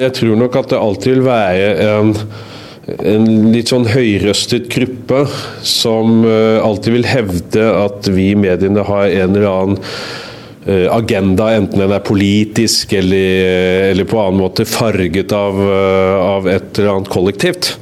Jeg 0.00 0.16
tror 0.18 0.34
nok 0.40 0.56
at 0.58 0.72
det 0.72 0.80
alltid 0.80 1.20
vil 1.20 1.26
være 1.28 1.68
en 1.86 2.16
en 2.82 3.52
litt 3.54 3.70
sånn 3.70 3.86
høyrøstet 3.86 4.66
gruppe 4.72 5.22
som 5.66 6.24
eh, 6.26 6.58
alltid 6.62 6.96
vil 6.96 7.06
hevde 7.06 7.68
at 7.78 8.10
vi 8.10 8.32
i 8.32 8.38
mediene 8.38 8.82
har 8.88 9.06
en 9.06 9.36
eller 9.36 9.46
annen 9.50 9.78
eh, 10.66 10.88
agenda, 10.90 11.52
enten 11.54 11.84
den 11.84 11.94
er 11.94 12.02
politisk 12.02 12.96
eller, 12.98 13.38
eh, 13.46 13.86
eller 13.92 14.08
på 14.10 14.18
annen 14.18 14.42
måte 14.42 14.66
farget 14.66 15.34
av, 15.36 15.62
av, 15.62 16.50
et 16.50 16.74
eller 16.74 16.96
annet 16.96 17.12
kollektivt. 17.12 17.76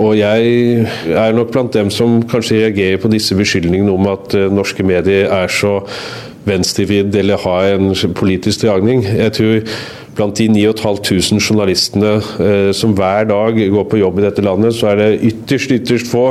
Og 0.00 0.14
jeg 0.14 0.84
er 1.10 1.32
nok 1.34 1.50
blant 1.54 1.74
dem 1.74 1.88
som 1.92 2.20
kanskje 2.30 2.60
reagerer 2.60 3.00
på 3.02 3.10
disse 3.12 3.34
beskyldningene 3.36 3.90
om 3.92 4.06
at 4.12 4.36
norske 4.52 4.84
medier 4.86 5.32
er 5.32 5.50
så 5.50 5.80
venstrevridd 6.48 7.14
eller 7.20 7.40
har 7.44 7.74
en 7.74 7.90
politisk 8.16 8.64
dragning. 8.64 9.04
Jeg 9.04 9.32
tror 9.36 9.64
blant 10.16 10.36
de 10.36 10.48
9500 10.50 11.40
journalistene 11.40 12.16
eh, 12.42 12.70
som 12.76 12.92
hver 12.96 13.28
dag 13.30 13.56
går 13.72 13.86
på 13.88 14.00
jobb 14.00 14.18
i 14.20 14.24
dette 14.26 14.44
landet, 14.44 14.74
så 14.76 14.90
er 14.90 15.00
det 15.00 15.20
ytterst, 15.30 15.72
ytterst 15.78 16.10
få 16.10 16.26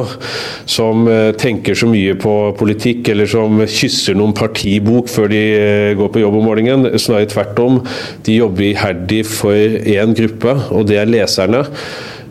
som 0.70 1.08
eh, 1.10 1.32
tenker 1.40 1.78
så 1.78 1.90
mye 1.90 2.18
på 2.20 2.36
politikk, 2.60 3.10
eller 3.14 3.30
som 3.30 3.64
kysser 3.66 4.18
noen 4.20 4.36
partibok 4.38 5.10
før 5.12 5.32
de 5.32 5.42
eh, 5.56 5.96
går 6.00 6.14
på 6.14 6.24
jobb 6.24 6.40
om 6.42 6.48
morgenen. 6.52 7.00
Snarere 7.00 7.32
tvert 7.32 7.64
om. 7.64 7.82
De 8.28 8.40
jobber 8.40 8.70
iherdig 8.70 9.24
for 9.30 9.56
én 9.56 10.16
gruppe, 10.18 10.56
og 10.70 10.88
det 10.90 11.00
er 11.02 11.10
leserne. 11.10 11.66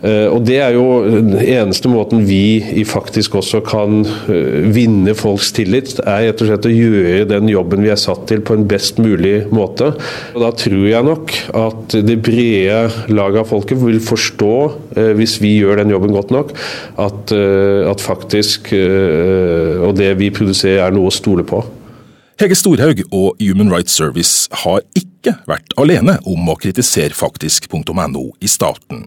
Eh, 0.02 0.26
og 0.30 0.44
Det 0.46 0.58
er 0.62 0.76
jo 0.76 1.02
den 1.04 1.34
eneste 1.42 1.90
måten 1.90 2.22
vi 2.28 2.84
faktisk 2.86 3.38
også 3.40 3.60
kan 3.66 4.04
eh, 4.30 4.68
vinne 4.74 5.14
folks 5.18 5.50
tillit, 5.56 5.96
er 6.04 6.28
rett 6.28 6.44
og 6.44 6.50
slett 6.50 6.68
å 6.68 6.74
gjøre 6.74 7.26
den 7.32 7.50
jobben 7.50 7.82
vi 7.82 7.90
er 7.92 8.00
satt 8.00 8.26
til 8.30 8.44
på 8.46 8.54
en 8.54 8.66
best 8.70 9.00
mulig 9.02 9.48
måte. 9.54 9.92
Og 10.34 10.44
Da 10.44 10.52
tror 10.54 10.86
jeg 10.86 11.08
nok 11.08 11.34
at 11.58 11.98
det 12.06 12.20
brede 12.22 13.10
laget 13.10 13.42
av 13.42 13.50
folket 13.50 13.82
vil 13.82 13.98
forstå, 14.04 14.54
eh, 14.96 15.12
hvis 15.18 15.38
vi 15.42 15.56
gjør 15.58 15.82
den 15.82 15.94
jobben 15.94 16.14
godt 16.14 16.30
nok, 16.34 16.54
at, 16.98 17.32
at 17.32 18.02
faktisk 18.02 18.70
og 18.72 19.92
det 19.96 20.10
vi 20.18 20.30
produserer 20.34 20.86
er 20.86 20.94
noe 20.94 21.10
å 21.10 21.14
stole 21.14 21.44
på. 21.46 21.60
Hege 22.38 22.56
Storhaug 22.58 23.02
og 23.10 23.40
Human 23.42 23.70
Rights 23.72 23.96
Service 23.98 24.46
har 24.62 24.84
ikke 24.98 25.34
vært 25.50 25.74
alene 25.80 26.18
om 26.28 26.50
å 26.50 26.58
kritisere 26.60 27.16
faktisk.no 27.16 28.28
i 28.38 28.50
starten. 28.50 29.06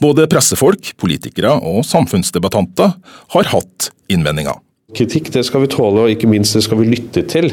Både 0.00 0.28
pressefolk, 0.30 0.94
politikere 1.00 1.52
og 1.60 1.84
samfunnsdebattanter 1.88 2.96
har 3.36 3.54
hatt 3.54 3.90
innvendinger. 4.10 4.58
Kritikk 4.96 5.30
det 5.34 5.44
skal 5.46 5.64
vi 5.64 5.70
tåle, 5.70 6.04
og 6.04 6.12
ikke 6.12 6.30
minst 6.30 6.56
det 6.56 6.64
skal 6.66 6.80
vi 6.80 6.90
lytte 6.90 7.22
til. 7.30 7.52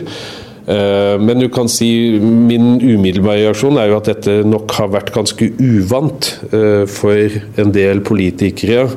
Eh, 0.68 1.16
men 1.22 1.40
du 1.40 1.48
kan 1.54 1.70
si 1.72 1.90
min 2.20 2.76
umiddelbare 2.82 3.46
reaksjon 3.46 3.80
er 3.80 3.92
jo 3.92 4.02
at 4.02 4.10
dette 4.10 4.42
nok 4.48 4.74
har 4.80 4.92
vært 4.96 5.14
ganske 5.16 5.52
uvant 5.62 6.34
eh, 6.50 6.84
for 6.90 7.40
en 7.62 7.72
del 7.76 8.04
politikere 8.08 8.88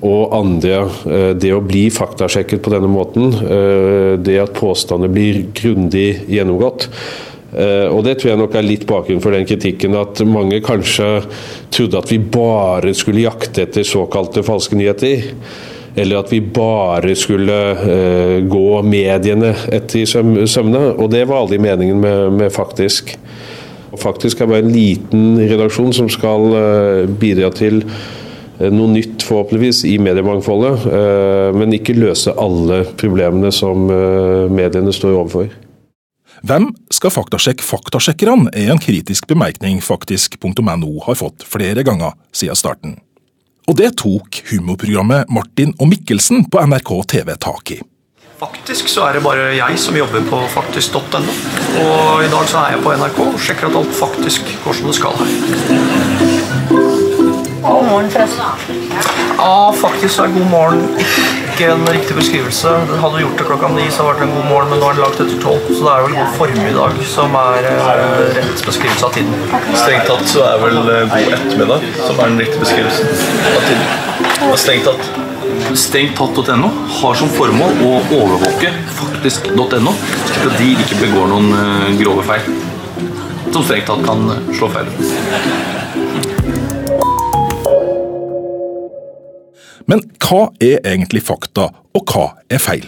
og 0.00 0.32
andre. 0.32 0.86
Det 1.36 1.50
å 1.52 1.60
bli 1.60 1.82
faktasjekket 1.92 2.62
på 2.64 2.70
denne 2.72 2.88
måten, 2.88 3.34
det 4.24 4.38
at 4.40 4.54
påstander 4.56 5.12
blir 5.12 5.42
grundig 5.52 6.22
gjennomgått, 6.24 6.86
og 7.50 8.04
Det 8.06 8.12
tror 8.20 8.30
jeg 8.30 8.38
nok 8.38 8.54
er 8.54 8.62
litt 8.62 8.84
bakgrunnen 8.86 9.22
for 9.24 9.34
den 9.34 9.46
kritikken 9.48 9.96
at 9.98 10.20
mange 10.28 10.60
kanskje 10.62 11.08
trodde 11.74 11.98
at 11.98 12.12
vi 12.12 12.20
bare 12.22 12.92
skulle 12.94 13.24
jakte 13.24 13.64
etter 13.64 13.86
såkalte 13.86 14.44
falske 14.46 14.78
nyheter. 14.78 15.26
Eller 15.96 16.20
at 16.20 16.30
vi 16.32 16.40
bare 16.40 17.14
skulle 17.18 17.56
uh, 17.80 18.36
gå 18.46 18.82
mediene 18.86 19.54
etter 19.72 20.04
i 20.04 20.06
sømne. 20.06 20.84
Og 20.94 21.10
det 21.10 21.24
var 21.26 21.42
aldri 21.42 21.58
meningen 21.62 22.00
med, 22.00 22.38
med 22.38 22.54
Faktisk. 22.54 23.16
Og 23.90 23.98
Faktisk 23.98 24.40
er 24.40 24.50
bare 24.50 24.62
en 24.62 24.72
liten 24.72 25.40
redaksjon 25.40 25.92
som 25.96 26.10
skal 26.12 26.46
uh, 26.54 27.10
bidra 27.20 27.50
til 27.54 27.82
noe 28.60 28.90
nytt, 28.92 29.22
forhåpentligvis, 29.24 29.86
i 29.88 29.94
mediemangfoldet. 30.04 30.82
Men 31.56 31.72
ikke 31.72 31.94
løse 31.96 32.34
alle 32.36 32.82
problemene 33.00 33.48
som 33.56 33.86
mediene 34.52 34.92
står 34.92 35.14
overfor. 35.14 35.69
Hvem 36.40 36.70
skal 36.88 37.12
faktasjekke 37.12 37.64
faktasjekkerne, 37.64 38.48
er 38.56 38.72
en 38.72 38.80
kritisk 38.80 39.26
bemerkning 39.28 39.82
faktisk.no 39.84 40.92
har 41.04 41.18
fått 41.18 41.44
flere 41.44 41.84
ganger 41.84 42.16
siden 42.32 42.56
starten. 42.56 42.96
Og 43.68 43.76
det 43.76 43.92
tok 44.00 44.40
humorprogrammet 44.48 45.28
Martin 45.30 45.74
og 45.78 45.90
Mikkelsen 45.92 46.46
på 46.50 46.62
NRK 46.64 46.92
TV 47.12 47.36
tak 47.36 47.74
i. 47.76 47.80
Faktisk 48.40 48.88
så 48.88 49.04
er 49.04 49.18
det 49.18 49.24
bare 49.26 49.50
jeg 49.52 49.76
som 49.78 49.96
jobber 49.98 50.24
på 50.30 50.40
faktisk.no. 50.54 51.20
Og 51.84 52.24
i 52.24 52.30
dag 52.32 52.48
så 52.48 52.64
er 52.64 52.76
jeg 52.78 52.84
på 52.86 52.96
NRK 52.96 53.20
og 53.26 53.40
sjekker 53.44 53.68
at 53.68 53.80
alt 53.82 53.96
faktisk 54.00 54.48
går 54.64 54.80
som 54.80 54.88
det 54.88 54.96
skal 54.96 55.20
her. 55.20 55.34
God 57.60 57.84
morgen, 57.84 58.08
forresten. 58.16 59.19
Ja, 59.36 59.70
faktisk 59.76 60.18
er 60.24 60.34
god 60.34 60.50
morgen 60.50 60.88
ikke 61.60 61.72
en 61.74 61.86
riktig 61.92 62.16
beskrivelse. 62.16 62.70
Hadde 63.02 63.16
du 63.16 63.20
gjort 63.20 63.40
det 63.40 63.44
klokka 63.44 63.68
ni, 63.74 63.84
så 63.92 64.06
hadde 64.06 64.12
det 64.12 64.20
vært 64.20 64.22
en 64.24 64.36
god 64.38 64.46
morgen, 64.48 64.70
men 64.72 64.80
nå 64.80 64.86
er 64.88 64.96
den 64.96 65.02
lagt 65.04 65.18
etter 65.20 65.40
tolv. 65.42 65.66
Så 65.68 65.82
det 65.84 65.90
er 65.92 66.04
vel 66.06 66.14
god 66.16 66.30
formiddag 66.38 67.00
som 67.10 67.34
er 67.36 67.68
eh, 67.68 68.20
rett 68.38 68.62
beskrivelse 68.64 69.08
av 69.08 69.16
tiden. 69.16 69.34
Strengt 69.74 70.08
tatt 70.08 70.30
så 70.30 70.46
er 70.46 70.62
vel 70.62 70.78
uh, 70.80 71.02
god 71.12 71.34
ettermiddag 71.36 71.84
som 71.98 72.14
er 72.14 72.32
den 72.32 72.40
riktige 72.40 72.62
beskrivelsen 72.62 73.12
av 73.50 73.66
tiden. 73.68 74.54
Strengt 74.62 74.88
tatt. 74.88 75.10
Stengtatt.no 75.76 76.70
har 77.00 77.18
som 77.18 77.28
formål 77.34 77.82
å 77.84 77.92
overvåke 78.16 78.72
faktisk.no, 78.96 79.92
slik 80.30 80.46
at 80.46 80.56
de 80.62 80.70
ikke 80.86 81.02
begår 81.02 81.28
noen 81.34 81.52
uh, 81.52 81.90
grove 82.00 82.24
feil. 82.30 82.48
Som 83.50 83.66
strengt 83.66 83.90
tatt 83.90 84.06
kan 84.06 84.24
slå 84.56 84.72
feil 84.72 84.88
ut. 84.88 85.79
Men 89.90 90.04
hva 90.22 90.52
er 90.62 90.78
egentlig 90.86 91.24
fakta, 91.26 91.66
og 91.96 92.12
hva 92.12 92.28
er 92.52 92.62
feil? 92.62 92.86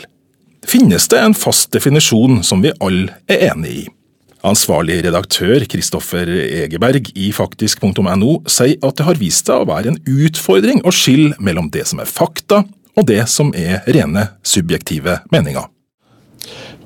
Finnes 0.62 1.08
det 1.10 1.18
en 1.18 1.34
fast 1.34 1.72
definisjon 1.74 2.44
som 2.46 2.62
vi 2.62 2.70
alle 2.78 3.16
er 3.26 3.48
enig 3.50 3.72
i? 3.80 3.82
Ansvarlig 4.46 5.00
redaktør 5.06 5.62
Kristoffer 5.70 6.30
Egeberg 6.30 7.10
i 7.18 7.28
faktisk.no 7.34 8.36
sier 8.50 8.78
at 8.86 8.98
det 8.98 9.06
har 9.06 9.18
vist 9.18 9.50
seg 9.50 9.62
å 9.62 9.68
være 9.70 9.92
en 9.92 10.00
utfordring 10.02 10.82
å 10.86 10.94
skille 10.94 11.34
mellom 11.42 11.70
det 11.74 11.84
som 11.90 12.02
er 12.02 12.10
fakta, 12.10 12.62
og 12.98 13.06
det 13.08 13.22
som 13.30 13.50
er 13.56 13.82
rene 13.90 14.28
subjektive 14.46 15.20
meninger. 15.34 15.66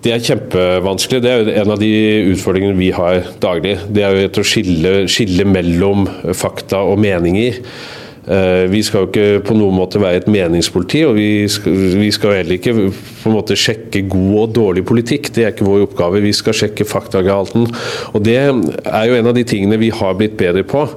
Det 0.04 0.12
er 0.14 0.22
kjempevanskelig. 0.22 1.22
Det 1.24 1.32
er 1.32 1.48
en 1.64 1.72
av 1.74 1.80
de 1.80 1.92
utfordringene 2.30 2.78
vi 2.78 2.92
har 2.94 3.24
daglig. 3.42 3.74
Det 3.90 4.04
er 4.04 4.20
jo 4.20 4.28
å 4.28 4.46
skille, 4.46 4.92
skille 5.10 5.48
mellom 5.48 6.04
fakta 6.36 6.84
og 6.86 7.00
meninger. 7.02 7.58
Eh, 8.26 8.64
vi 8.66 8.80
skal 8.82 9.04
jo 9.04 9.08
ikke 9.08 9.42
på 9.46 9.54
noen 9.54 9.76
måte 9.76 10.00
være 10.02 10.24
et 10.24 10.28
meningspoliti, 10.30 11.04
og 11.06 11.14
vi 11.14 11.46
skal, 11.50 11.76
vi 11.94 12.10
heller 12.10 12.56
ikke 12.56 12.74
på 12.74 13.30
en 13.30 13.36
måte 13.36 13.58
sjekke 13.58 14.02
god 14.10 14.34
og 14.40 14.54
dårlig 14.56 14.82
politikk. 14.88 15.30
Det 15.34 15.44
er 15.44 15.54
ikke 15.54 15.68
vår 15.68 15.86
oppgave. 15.86 16.24
Vi 16.24 16.34
skal 16.34 16.56
sjekke 16.58 16.88
faktagehalten. 16.88 17.68
Og 18.12 18.24
det 18.26 18.38
er 18.40 18.50
jo 19.06 19.18
en 19.18 19.30
av 19.30 19.36
de 19.36 19.46
tingene 19.46 19.78
vi 19.78 19.92
har 19.94 20.18
blitt 20.18 20.34
bedre 20.40 20.66
på 20.66 20.88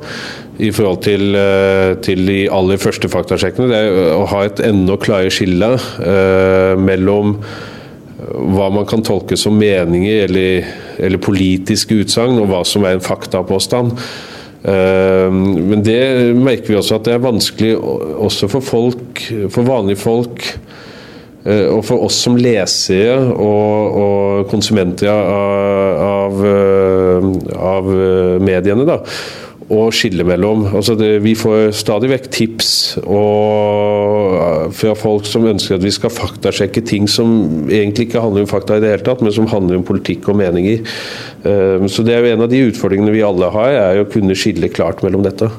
i 0.59 0.71
forhold 0.75 1.03
til, 1.05 1.35
eh, 1.37 1.93
til 2.03 2.25
de 2.25 2.39
aller 2.51 2.81
første 2.81 3.11
faktasjekkene. 3.11 3.69
Det 3.69 3.77
er 3.77 4.15
å 4.17 4.25
ha 4.33 4.43
et 4.47 4.63
enda 4.65 4.97
klarere 4.99 5.31
skille 5.31 5.75
uh, 5.77 6.73
mellom 6.81 7.37
hva 8.19 8.67
man 8.73 8.87
kan 8.89 9.03
tolke 9.05 9.37
som 9.39 9.55
meninger 9.55 10.25
eller, 10.25 10.67
eller 10.99 11.21
politiske 11.23 12.01
utsagn, 12.03 12.41
og 12.41 12.49
hva 12.51 12.65
som 12.67 12.83
er 12.83 12.97
en 12.97 13.05
faktapåstand. 13.05 13.95
Eh, 14.63 15.29
men 15.31 15.83
det 15.85 16.01
merker 16.35 16.73
vi 16.73 16.79
også 16.79 16.99
at 16.99 17.07
det 17.07 17.15
er 17.15 17.23
vanskelig 17.23 17.75
også 17.79 18.49
for 18.51 18.65
folk, 18.65 19.23
for 19.53 19.67
vanlige 19.67 20.01
folk. 20.01 20.47
Eh, 21.45 21.67
og 21.71 21.83
for 21.87 22.03
oss 22.07 22.17
som 22.25 22.35
lesere 22.39 23.15
og, 23.31 23.99
og 24.03 24.49
konsumenter 24.51 25.11
av, 25.11 26.01
av, 26.07 26.41
eh, 26.53 27.29
av 27.73 27.93
mediene. 28.43 28.87
da 28.89 29.03
å 29.69 29.89
skille 29.93 30.25
mellom. 30.25 30.63
Altså 30.73 30.95
det, 30.97 31.19
vi 31.21 31.35
får 31.37 31.69
stadig 31.77 32.09
vekk 32.09 32.29
tips 32.33 32.71
og, 33.03 34.18
fra 34.75 34.95
folk 34.97 35.27
som 35.29 35.47
ønsker 35.49 35.77
at 35.77 35.85
vi 35.85 35.93
skal 35.93 36.13
faktasjekke 36.13 36.83
ting 36.87 37.07
som 37.11 37.69
egentlig 37.71 38.09
ikke 38.09 38.23
handler 38.23 38.45
om 38.45 38.51
fakta 38.51 38.77
i 38.77 38.83
det 38.83 38.93
hele 38.93 39.05
tatt, 39.05 39.23
men 39.25 39.35
som 39.35 39.49
handler 39.51 39.79
om 39.79 39.87
politikk 39.87 40.29
og 40.31 40.39
meninger. 40.41 40.83
Um, 41.43 41.87
så 41.91 42.05
det 42.05 42.15
er 42.15 42.25
jo 42.25 42.33
En 42.33 42.45
av 42.45 42.51
de 42.51 42.61
utfordringene 42.69 43.15
vi 43.15 43.25
alle 43.25 43.49
har, 43.53 43.75
er 43.93 44.01
å 44.03 44.09
kunne 44.09 44.37
skille 44.37 44.71
klart 44.71 45.03
mellom 45.05 45.25
dette. 45.25 45.49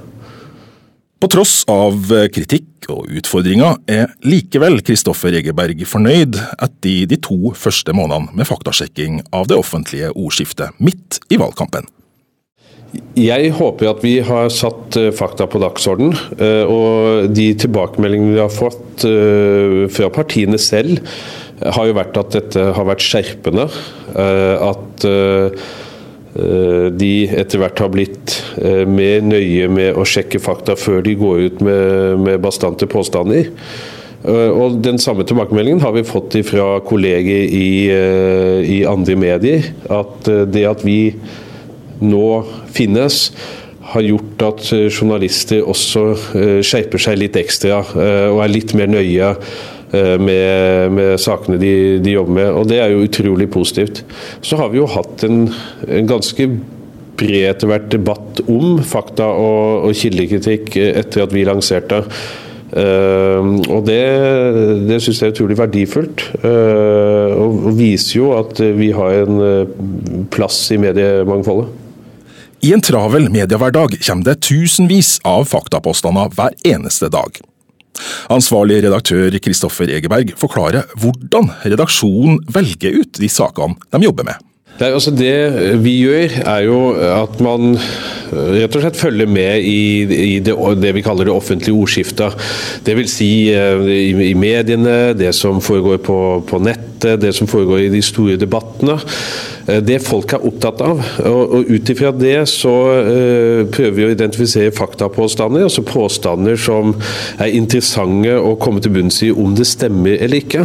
På 1.20 1.28
tross 1.28 1.60
av 1.68 2.08
kritikk 2.32 2.88
og 2.88 3.10
utfordringer 3.20 3.76
er 3.92 4.08
likevel 4.24 4.80
Kristoffer 4.86 5.36
Egeberg 5.36 5.84
fornøyd 5.84 6.38
etter 6.56 7.04
de 7.10 7.20
to 7.20 7.52
første 7.52 7.92
månedene 7.92 8.32
med 8.40 8.48
faktasjekking 8.48 9.20
av 9.36 9.50
det 9.50 9.60
offentlige 9.60 10.14
ordskiftet 10.14 10.78
midt 10.80 11.20
i 11.28 11.36
valgkampen. 11.40 11.84
Jeg 13.20 13.52
håper 13.58 13.90
at 13.90 14.00
vi 14.04 14.14
har 14.24 14.48
satt 14.54 14.96
eh, 14.98 15.10
fakta 15.14 15.46
på 15.50 15.60
dagsorden. 15.62 16.14
Eh, 16.40 16.64
og 16.64 17.28
de 17.34 17.50
tilbakemeldingene 17.60 18.36
vi 18.36 18.42
har 18.42 18.52
fått 18.54 19.04
eh, 19.08 19.84
fra 19.92 20.08
partiene 20.14 20.60
selv, 20.60 21.02
har 21.60 21.90
jo 21.90 21.96
vært 21.98 22.16
at 22.16 22.32
dette 22.32 22.66
har 22.72 22.86
vært 22.88 23.04
skjerpende. 23.04 23.66
At 24.16 25.04
de 26.96 27.10
etter 27.36 27.60
hvert 27.60 27.82
har 27.84 27.90
blitt 27.92 28.32
mer 28.88 29.20
nøye 29.26 29.66
med 29.68 29.98
å 30.00 30.06
sjekke 30.08 30.40
fakta 30.40 30.72
før 30.80 31.04
de 31.04 31.12
går 31.20 31.42
ut 31.42 31.60
med, 31.66 32.16
med 32.24 32.40
bastante 32.40 32.88
påstander. 32.88 33.50
Og 34.24 34.80
Den 34.80 34.96
samme 35.04 35.26
tilbakemeldingen 35.28 35.84
har 35.84 35.92
vi 35.98 36.06
fått 36.08 36.38
fra 36.48 36.70
kolleger 36.88 37.44
i, 37.44 37.68
i 38.78 38.80
andre 38.88 39.20
medier. 39.20 39.68
At 39.92 40.32
det 40.48 40.64
at 40.70 40.88
vi 40.88 41.12
nå 42.00 42.26
finnes, 42.72 43.30
har 43.90 44.06
gjort 44.06 44.46
at 44.46 44.70
eh, 44.76 44.86
journalister 44.88 45.66
også 45.66 46.04
eh, 46.38 46.58
skjerper 46.66 47.02
seg 47.02 47.20
litt 47.20 47.38
ekstra 47.40 47.80
eh, 47.82 48.26
og 48.30 48.42
er 48.44 48.52
litt 48.52 48.74
mer 48.78 48.90
nøye 48.90 49.34
med, 49.90 50.92
med 50.94 51.16
sakene 51.18 51.56
de, 51.58 51.72
de, 51.98 52.12
jobber 52.14 52.36
med. 52.36 52.48
Og 52.60 52.68
det 52.70 52.76
er 52.78 52.92
jo 52.92 53.00
utrolig 53.02 53.48
positivt. 53.50 54.04
Så 54.38 54.54
har 54.60 54.68
vi 54.70 54.78
jo 54.78 54.84
hatt 54.86 55.24
en, 55.26 55.48
en 55.82 56.06
ganske 56.06 56.46
bred 57.18 57.48
etter 57.48 57.66
hvert 57.66 57.88
debatt 57.90 58.38
om 58.46 58.78
fakta 58.86 59.26
og, 59.34 59.88
og 59.88 59.98
kildekritikk 59.98 60.78
etter 60.78 61.24
at 61.24 61.34
vi 61.34 61.42
lanserte. 61.48 62.04
Uh, 62.70 63.58
og 63.66 63.82
Det, 63.88 63.98
det 64.86 65.00
syns 65.02 65.24
jeg 65.24 65.32
er 65.32 65.34
utrolig 65.34 65.58
verdifullt. 65.58 66.22
Uh, 66.38 67.34
og 67.34 67.72
viser 67.74 68.20
jo 68.20 68.30
at 68.38 68.62
vi 68.78 68.92
har 68.94 69.24
en 69.24 70.28
plass 70.30 70.68
i 70.70 70.78
mediemangfoldet. 70.78 71.79
I 72.60 72.74
en 72.76 72.82
travel 72.84 73.30
mediehverdag 73.32 73.94
kommer 74.04 74.26
det 74.26 74.42
tusenvis 74.44 75.14
av 75.24 75.46
faktapåstander 75.48 76.34
hver 76.36 76.52
eneste 76.68 77.08
dag. 77.08 77.38
Ansvarlig 78.32 78.82
redaktør 78.84 79.32
Kristoffer 79.40 79.88
Egeberg 79.88 80.34
forklarer 80.40 80.90
hvordan 81.00 81.48
redaksjonen 81.64 82.42
velger 82.52 83.00
ut 83.00 83.20
de 83.20 83.30
sakene 83.32 83.80
de 83.88 84.04
jobber 84.04 84.28
med. 84.28 84.46
Det, 84.76 84.90
altså 84.92 85.12
det 85.12 85.32
vi 85.84 85.96
gjør, 86.02 86.36
er 86.48 86.62
jo 86.64 86.76
at 86.96 87.40
man 87.44 87.74
rett 88.30 88.76
og 88.76 88.84
slett 88.84 89.00
følger 89.00 89.28
med 89.28 89.64
i, 89.66 89.80
i 90.04 90.36
det, 90.44 90.54
det, 90.80 90.92
vi 90.96 91.04
kaller 91.04 91.28
det 91.28 91.34
offentlige 91.34 91.76
ordskiftet. 91.76 92.36
Dvs. 92.86 93.16
Si, 93.18 93.30
eh, 93.52 93.82
i, 93.90 94.12
i 94.30 94.36
mediene, 94.38 95.14
det 95.18 95.34
som 95.36 95.60
foregår 95.64 96.00
på, 96.04 96.18
på 96.48 96.62
nettet, 96.64 97.20
det 97.20 97.34
som 97.36 97.48
foregår 97.50 97.86
i 97.86 97.92
de 97.92 98.00
store 98.04 98.38
debattene. 98.40 98.96
Eh, 99.70 99.80
det 99.84 100.00
folk 100.04 100.34
er 100.34 100.46
opptatt 100.46 100.82
av. 100.84 101.00
Og, 101.28 101.56
og 101.56 101.70
Ut 101.70 101.92
ifra 101.92 102.12
det 102.14 102.36
så 102.50 102.74
uh, 103.06 103.66
prøver 103.70 103.96
vi 103.96 104.06
å 104.06 104.12
identifisere 104.12 104.74
faktapåstander, 104.74 105.66
altså 105.66 105.84
påstander 105.86 106.58
som 106.60 106.94
er 107.40 107.54
interessante 107.56 108.34
å 108.36 108.56
komme 108.60 108.82
til 108.82 108.94
bunns 108.94 109.20
i 109.26 109.30
om 109.30 109.54
det 109.56 109.68
stemmer 109.68 110.16
eller 110.18 110.40
ikke. 110.40 110.64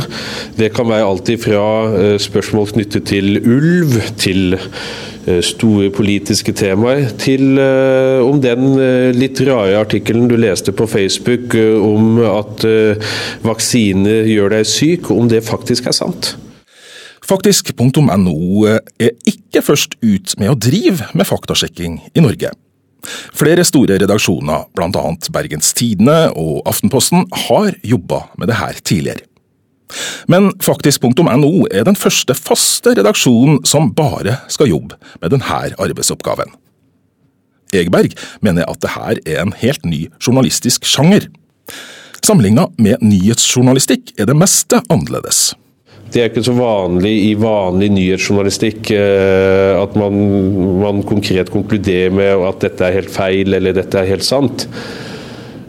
Det 0.58 0.72
kan 0.76 0.90
være 0.90 1.10
alt 1.10 1.34
ifra 1.34 1.66
uh, 1.92 2.16
spørsmål 2.22 2.72
knyttet 2.76 3.12
til 3.12 3.38
ulv, 3.42 4.00
til 4.22 4.58
store 5.42 5.88
politiske 5.90 6.54
temaer, 6.54 7.08
til 7.18 7.58
om 7.58 8.38
den 8.44 8.76
litt 9.18 9.40
rare 9.48 9.80
artikkelen 9.82 10.28
du 10.30 10.36
leste 10.38 10.70
på 10.70 10.86
Facebook 10.86 11.58
om 11.58 12.20
at 12.30 12.62
vaksine 13.42 14.20
gjør 14.30 14.54
deg 14.60 14.70
syk, 14.70 15.10
om 15.10 15.26
det 15.32 15.42
faktisk 15.50 15.90
er 15.90 15.98
sant. 15.98 16.36
Faktisk.no 17.26 18.36
er 18.70 19.16
ikke 19.26 19.64
først 19.66 19.98
ut 20.04 20.36
med 20.38 20.52
å 20.52 20.60
drive 20.60 21.10
med 21.18 21.26
faktasjekking 21.26 21.98
i 22.14 22.24
Norge. 22.24 22.52
Flere 23.38 23.66
store 23.66 23.98
redaksjoner, 24.02 24.68
bl.a. 24.78 25.06
Bergens 25.34 25.74
Tidende 25.78 26.32
og 26.38 26.62
Aftenposten, 26.70 27.26
har 27.48 27.74
jobba 27.86 28.26
med 28.38 28.50
det 28.50 28.60
her 28.60 28.78
tidligere. 28.82 29.26
Men 30.30 30.50
faktisk.no 30.66 31.68
er 31.70 31.86
den 31.86 31.98
første 31.98 32.34
faste 32.38 32.96
redaksjonen 32.98 33.62
som 33.70 33.92
bare 33.94 34.40
skal 34.52 34.72
jobbe 34.72 34.98
med 35.22 35.34
denne 35.34 35.60
arbeidsoppgaven. 35.78 36.54
Egberg 37.76 38.16
mener 38.46 38.70
at 38.70 38.82
dette 38.86 39.10
er 39.26 39.42
en 39.44 39.54
helt 39.60 39.86
ny 39.86 40.06
journalistisk 40.22 40.86
sjanger. 40.90 41.28
Sammenligna 42.26 42.70
med 42.82 43.04
nyhetsjournalistikk 43.06 44.16
er 44.18 44.30
det 44.30 44.38
meste 44.38 44.82
annerledes. 44.90 45.54
Det 46.16 46.22
er 46.24 46.30
ikke 46.32 46.46
så 46.48 46.54
vanlig 46.56 47.12
i 47.26 47.32
vanlig 47.36 47.90
nyhetsjournalistikk 47.92 48.94
eh, 48.96 49.74
at 49.76 49.98
man, 50.00 50.16
man 50.80 51.02
konkret 51.04 51.52
konkluderer 51.52 52.14
med 52.16 52.46
at 52.48 52.62
dette 52.64 52.88
er 52.88 53.02
helt 53.02 53.12
feil 53.12 53.52
eller 53.58 53.76
dette 53.76 54.00
er 54.00 54.08
helt 54.14 54.24
sant. 54.24 54.64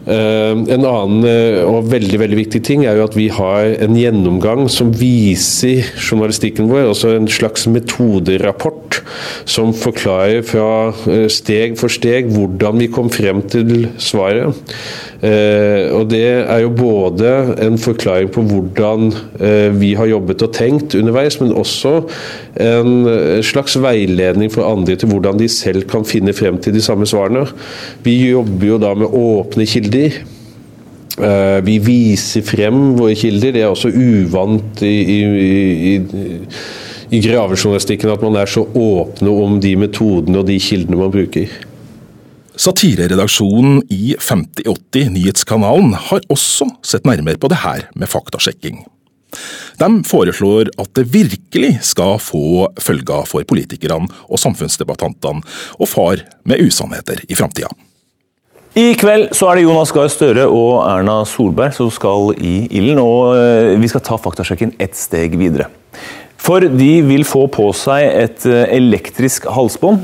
Eh, 0.07 0.53
en 0.55 0.85
annen 0.87 1.27
eh, 1.27 1.59
og 1.67 1.89
veldig 1.91 2.21
veldig 2.21 2.39
viktig 2.39 2.61
ting 2.63 2.85
er 2.87 2.95
jo 2.95 3.09
at 3.09 3.17
vi 3.19 3.25
har 3.27 3.73
en 3.83 3.97
gjennomgang 3.99 4.69
som 4.71 4.93
viser 4.95 5.83
journalistikken 5.99 6.71
vår, 6.71 6.93
altså 6.93 7.11
en 7.17 7.27
slags 7.27 7.67
metoderapport 7.67 9.01
som 9.43 9.75
forklarer 9.75 10.47
fra 10.47 11.27
steg 11.27 11.75
for 11.75 11.91
steg 11.91 12.31
hvordan 12.31 12.79
vi 12.79 12.87
kom 12.87 13.11
frem 13.11 13.43
til 13.51 13.89
svaret. 13.99 14.55
Og 15.17 16.03
Det 16.11 16.21
er 16.23 16.59
jo 16.61 16.69
både 16.77 17.29
en 17.65 17.79
forklaring 17.81 18.29
på 18.29 18.43
hvordan 18.45 19.07
vi 19.79 19.95
har 19.97 20.05
jobbet 20.11 20.43
og 20.45 20.53
tenkt 20.53 20.93
underveis, 20.99 21.39
men 21.41 21.55
også 21.57 21.95
en 22.61 23.41
slags 23.41 23.79
veiledning 23.81 24.53
for 24.53 24.69
andre 24.69 24.93
til 24.95 25.09
hvordan 25.09 25.41
de 25.41 25.49
selv 25.49 25.87
kan 25.89 26.05
finne 26.05 26.37
frem 26.37 26.61
til 26.61 26.77
de 26.77 26.85
samme 26.85 27.09
svarene. 27.09 27.47
Vi 28.05 28.19
jobber 28.29 28.69
jo 28.75 28.81
da 28.85 28.93
med 28.93 29.09
åpne 29.09 29.65
kilder. 29.65 30.21
Eh, 31.17 31.59
vi 31.65 31.79
viser 31.81 32.45
frem 32.45 32.93
våre 32.97 33.15
kilder. 33.17 33.55
Det 33.55 33.63
er 33.63 33.71
også 33.71 33.89
uvant 33.89 34.83
i, 34.85 34.93
i, 35.15 35.21
i, 35.93 35.95
i 37.17 37.21
gravejournalistikken 37.25 38.13
at 38.13 38.25
man 38.25 38.37
er 38.37 38.49
så 38.51 38.67
åpne 38.67 39.33
om 39.33 39.57
de 39.63 39.73
metodene 39.79 40.43
og 40.43 40.49
de 40.49 40.59
kildene 40.61 40.99
man 40.99 41.13
bruker. 41.13 41.49
Satireredaksjonen 42.57 43.83
i 43.93 44.15
5080 44.19 45.11
Nyhetskanalen 45.13 45.93
har 46.09 46.23
også 46.33 46.65
sett 46.85 47.05
nærmere 47.05 47.37
på 47.37 47.49
det 47.51 47.61
her 47.61 47.85
med 47.95 48.09
faktasjekking. 48.09 48.81
De 49.77 49.89
foreslår 50.07 50.71
at 50.81 50.93
det 50.97 51.05
virkelig 51.13 51.75
skal 51.85 52.15
få 52.23 52.71
følger 52.81 53.27
for 53.29 53.45
politikerne 53.45 54.09
og 54.25 54.41
samfunnsdebattantene 54.41 55.43
og 55.77 55.91
far 55.91 56.23
med 56.47 56.63
usannheter 56.65 57.21
i 57.29 57.37
framtida. 57.37 57.69
I 58.77 58.91
kveld 58.97 59.31
så 59.33 59.49
er 59.49 59.57
det 59.57 59.65
Jonas 59.65 59.91
Gahr 59.93 60.09
Støre 60.11 60.43
og 60.53 60.83
Erna 60.85 61.23
Solberg 61.25 61.73
som 61.73 61.89
skal 61.93 62.33
i 62.37 62.67
ilden. 62.77 62.99
Og 63.01 63.33
eh, 63.33 63.73
vi 63.81 63.89
skal 63.89 64.03
ta 64.05 64.19
faktasjekken 64.21 64.75
ett 64.81 64.97
steg 64.97 65.33
videre. 65.39 65.69
For 66.37 66.61
de 66.61 66.91
vil 67.07 67.25
få 67.25 67.47
på 67.49 67.71
seg 67.73 68.05
et 68.05 68.45
eh, 68.45 68.67
elektrisk 68.77 69.47
halsbånd, 69.49 70.03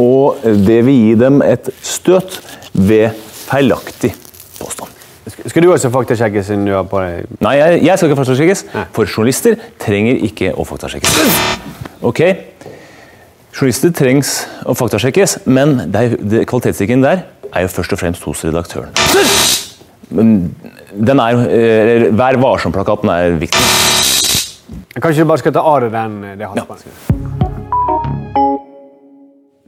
og 0.00 0.42
det 0.42 0.80
vil 0.86 0.94
gi 0.94 1.14
dem 1.20 1.42
et 1.44 1.70
støt 1.82 2.40
ved 2.72 3.14
feilaktig 3.44 4.14
påstand. 4.58 4.90
Skal 5.46 5.64
du 5.64 5.70
også 5.72 5.88
faktasjekkes? 5.90 6.50
Nei, 6.52 7.54
jeg, 7.56 7.78
jeg, 7.84 7.98
skal 7.98 8.10
ikke 8.10 8.18
faktasjekkes. 8.20 8.64
For 8.92 9.08
journalister 9.08 9.56
trenger 9.80 10.20
ikke 10.28 10.52
å 10.52 10.66
faktasjekkes. 10.68 11.16
Ok, 12.04 12.20
Journalister 13.54 13.92
trengs 13.94 14.30
å 14.66 14.74
faktasjekkes, 14.74 15.44
men 15.46 15.76
kvalitetssikringen 15.86 17.04
der 17.04 17.22
er 17.54 17.62
jo 17.62 17.70
først 17.70 17.94
og 17.94 18.00
fremst 18.00 18.26
hos 18.26 18.42
redaktøren. 18.48 18.90
Den 20.10 21.20
er, 21.22 21.38
eh, 21.46 22.10
Vær 22.10 22.40
varsom-plakaten 22.42 23.08
er 23.14 23.38
viktig. 23.38 23.64
Kanskje 24.98 25.22
du 25.22 25.30
bare 25.30 25.38
skal 25.38 25.52
ta 25.52 25.60
av 25.60 25.80
deg 25.82 25.92
den, 25.92 26.20
det 26.38 26.46
halsbåndet? 26.50 26.84
Ja. 27.38 27.43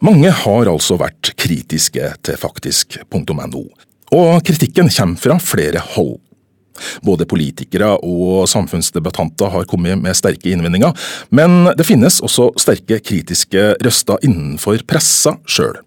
Mange 0.06 0.30
har 0.30 0.68
altså 0.70 0.94
vært 1.00 1.32
kritiske 1.40 2.08
til 2.22 2.36
faktisk.no, 2.38 3.62
og 4.14 4.44
kritikken 4.46 4.90
kommer 4.92 5.18
fra 5.18 5.36
flere 5.42 5.80
hold. 5.82 6.20
Både 7.02 7.24
politikere 7.26 7.88
og 8.06 8.44
samfunnsdebattanter 8.52 9.50
har 9.50 9.64
kommet 9.66 9.98
med 9.98 10.14
sterke 10.14 10.52
innvendinger, 10.52 10.92
men 11.34 11.72
det 11.74 11.88
finnes 11.88 12.20
også 12.22 12.52
sterke 12.60 13.00
kritiske 13.02 13.72
røster 13.82 14.22
innenfor 14.28 14.84
pressa 14.86 15.32
sjøl. 15.42 15.80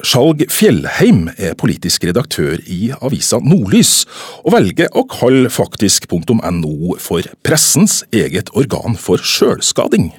Skjalg 0.00 0.46
Fjellheim 0.50 1.28
er 1.36 1.54
politisk 1.60 2.08
redaktør 2.08 2.56
i 2.66 2.88
avisa 2.98 3.38
Nordlys, 3.44 4.08
og 4.42 4.56
velger 4.56 4.90
å 4.96 5.04
kalle 5.12 5.52
faktisk.no 5.52 6.96
for 6.98 7.30
pressens 7.46 8.00
eget 8.10 8.50
organ 8.58 8.98
for 8.98 9.22
sjølskading. 9.22 10.10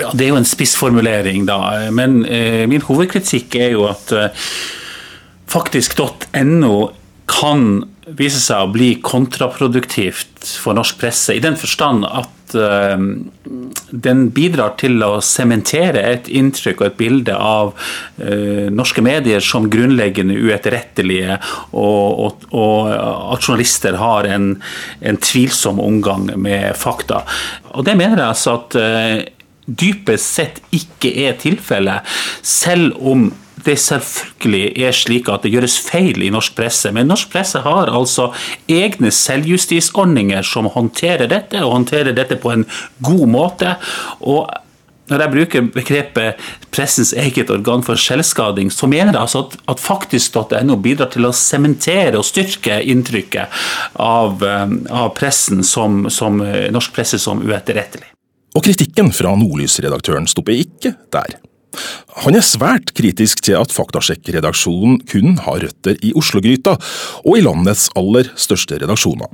Ja, 0.00 0.10
Det 0.12 0.26
er 0.26 0.32
jo 0.32 0.40
en 0.40 0.48
spissformulering, 0.48 1.46
da. 1.46 1.90
Men 1.94 2.24
eh, 2.26 2.64
min 2.70 2.82
hovedkritikk 2.82 3.54
er 3.60 3.74
jo 3.76 3.86
at 3.90 4.12
eh, 4.12 4.44
faktisk.no 5.50 6.76
kan 7.30 7.84
vise 8.04 8.40
seg 8.42 8.66
å 8.66 8.72
bli 8.72 8.94
kontraproduktivt 9.04 10.44
for 10.60 10.76
norsk 10.76 10.98
presse, 11.00 11.36
i 11.36 11.42
den 11.42 11.56
forstand 11.56 12.04
at 12.04 12.56
eh, 12.58 13.04
den 14.04 14.24
bidrar 14.34 14.74
til 14.80 14.98
å 15.06 15.22
sementere 15.24 16.02
et 16.10 16.28
inntrykk 16.28 16.82
og 16.82 16.88
et 16.88 16.98
bilde 16.98 17.34
av 17.38 17.70
uh, 18.18 18.66
norske 18.74 19.02
medier 19.04 19.42
som 19.44 19.68
grunnleggende 19.70 20.36
uetterrettelige, 20.36 21.38
og, 21.70 22.18
og, 22.24 22.46
og, 22.50 22.90
at 23.36 23.46
journalister 23.46 23.98
har 24.00 24.28
en, 24.28 24.50
en, 25.00 25.20
tvilsom 25.22 25.80
omgang 25.82 26.26
med 26.34 26.74
fakta. 26.78 27.22
Og 27.74 27.86
det 27.86 27.96
mener 28.00 28.20
jeg 28.20 28.34
altså 28.34 28.58
at 28.58 28.78
uh, 28.78 29.22
dypest 29.66 30.36
sett 30.38 30.60
ikke 30.74 31.12
er 31.26 31.38
tilfellet, 31.40 32.04
selv 32.42 32.96
om 33.00 33.30
det 33.64 33.76
selvfølgelig 33.80 34.82
er 34.84 34.96
slik 34.96 35.28
at 35.32 35.44
det 35.44 35.54
gjøres 35.54 35.78
feil 35.86 36.20
i 36.24 36.32
norsk 36.32 36.56
presse. 36.58 36.90
Men 36.92 37.08
norsk 37.08 37.30
presse 37.32 37.62
har 37.64 37.92
altså 37.92 38.30
egne 38.70 39.12
selvjustisordninger 39.14 40.44
som 40.44 40.68
håndterer 40.74 41.30
dette, 41.30 41.62
og 41.64 41.78
håndterer 41.78 42.16
dette 42.16 42.36
på 42.40 42.52
en 42.52 42.66
god 43.00 43.24
måte. 43.38 43.76
og 44.20 44.52
når 45.04 45.20
jeg 45.20 45.32
bruker 45.34 45.66
begrepet 45.74 46.44
pressens 46.72 47.12
eget 47.12 47.50
organ 47.52 47.82
for 47.84 48.00
selvskading, 48.00 48.70
så 48.72 48.88
mener 48.88 49.12
jeg 49.12 49.20
altså 49.20 49.42
at, 49.44 49.58
at 49.74 49.82
faktisk.no 49.84 50.78
bidrar 50.80 51.10
til 51.12 51.28
å 51.28 51.34
sementere 51.36 52.16
og 52.16 52.24
styrke 52.24 52.80
inntrykket 52.80 53.52
av, 54.00 54.40
eh, 54.40 54.64
av 54.88 55.12
pressen 55.18 55.60
som, 55.60 56.06
som, 56.08 56.40
norsk 56.72 56.96
presse 56.96 57.20
som 57.20 57.44
uetterrettelig. 57.44 58.13
Og 58.54 58.62
kritikken 58.62 59.10
fra 59.14 59.34
Nordlys-redaktøren 59.38 60.28
stopper 60.30 60.54
ikke 60.54 60.94
der. 61.14 61.38
Han 62.22 62.36
er 62.38 62.44
svært 62.46 62.92
kritisk 62.94 63.42
til 63.42 63.58
at 63.58 63.72
Faktasjekk-redaksjonen 63.74 65.00
kun 65.10 65.40
har 65.42 65.64
røtter 65.64 65.98
i 66.06 66.12
Oslo-gryta, 66.14 66.76
og 67.24 67.38
i 67.38 67.42
landets 67.42 67.88
aller 67.98 68.30
største 68.38 68.78
redaksjoner. 68.78 69.32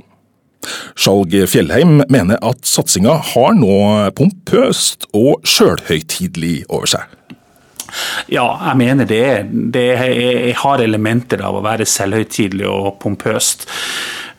Skjalg 0.97 1.35
Fjellheim 1.49 2.01
mener 2.13 2.41
at 2.45 2.65
satsinga 2.69 3.15
har 3.31 3.55
noe 3.57 4.09
pompøst 4.17 5.07
og 5.17 5.45
sjølhøytidelig 5.47 6.63
over 6.69 6.89
seg. 6.89 7.17
Ja, 8.31 8.45
jeg 8.69 8.77
mener 8.79 9.09
det. 9.09 9.25
Det 9.73 9.87
har 10.61 10.83
elementer 10.83 11.43
av 11.43 11.57
å 11.59 11.65
være 11.65 11.87
selvhøytidelig 11.89 12.69
og 12.69 12.93
pompøst. 13.01 13.67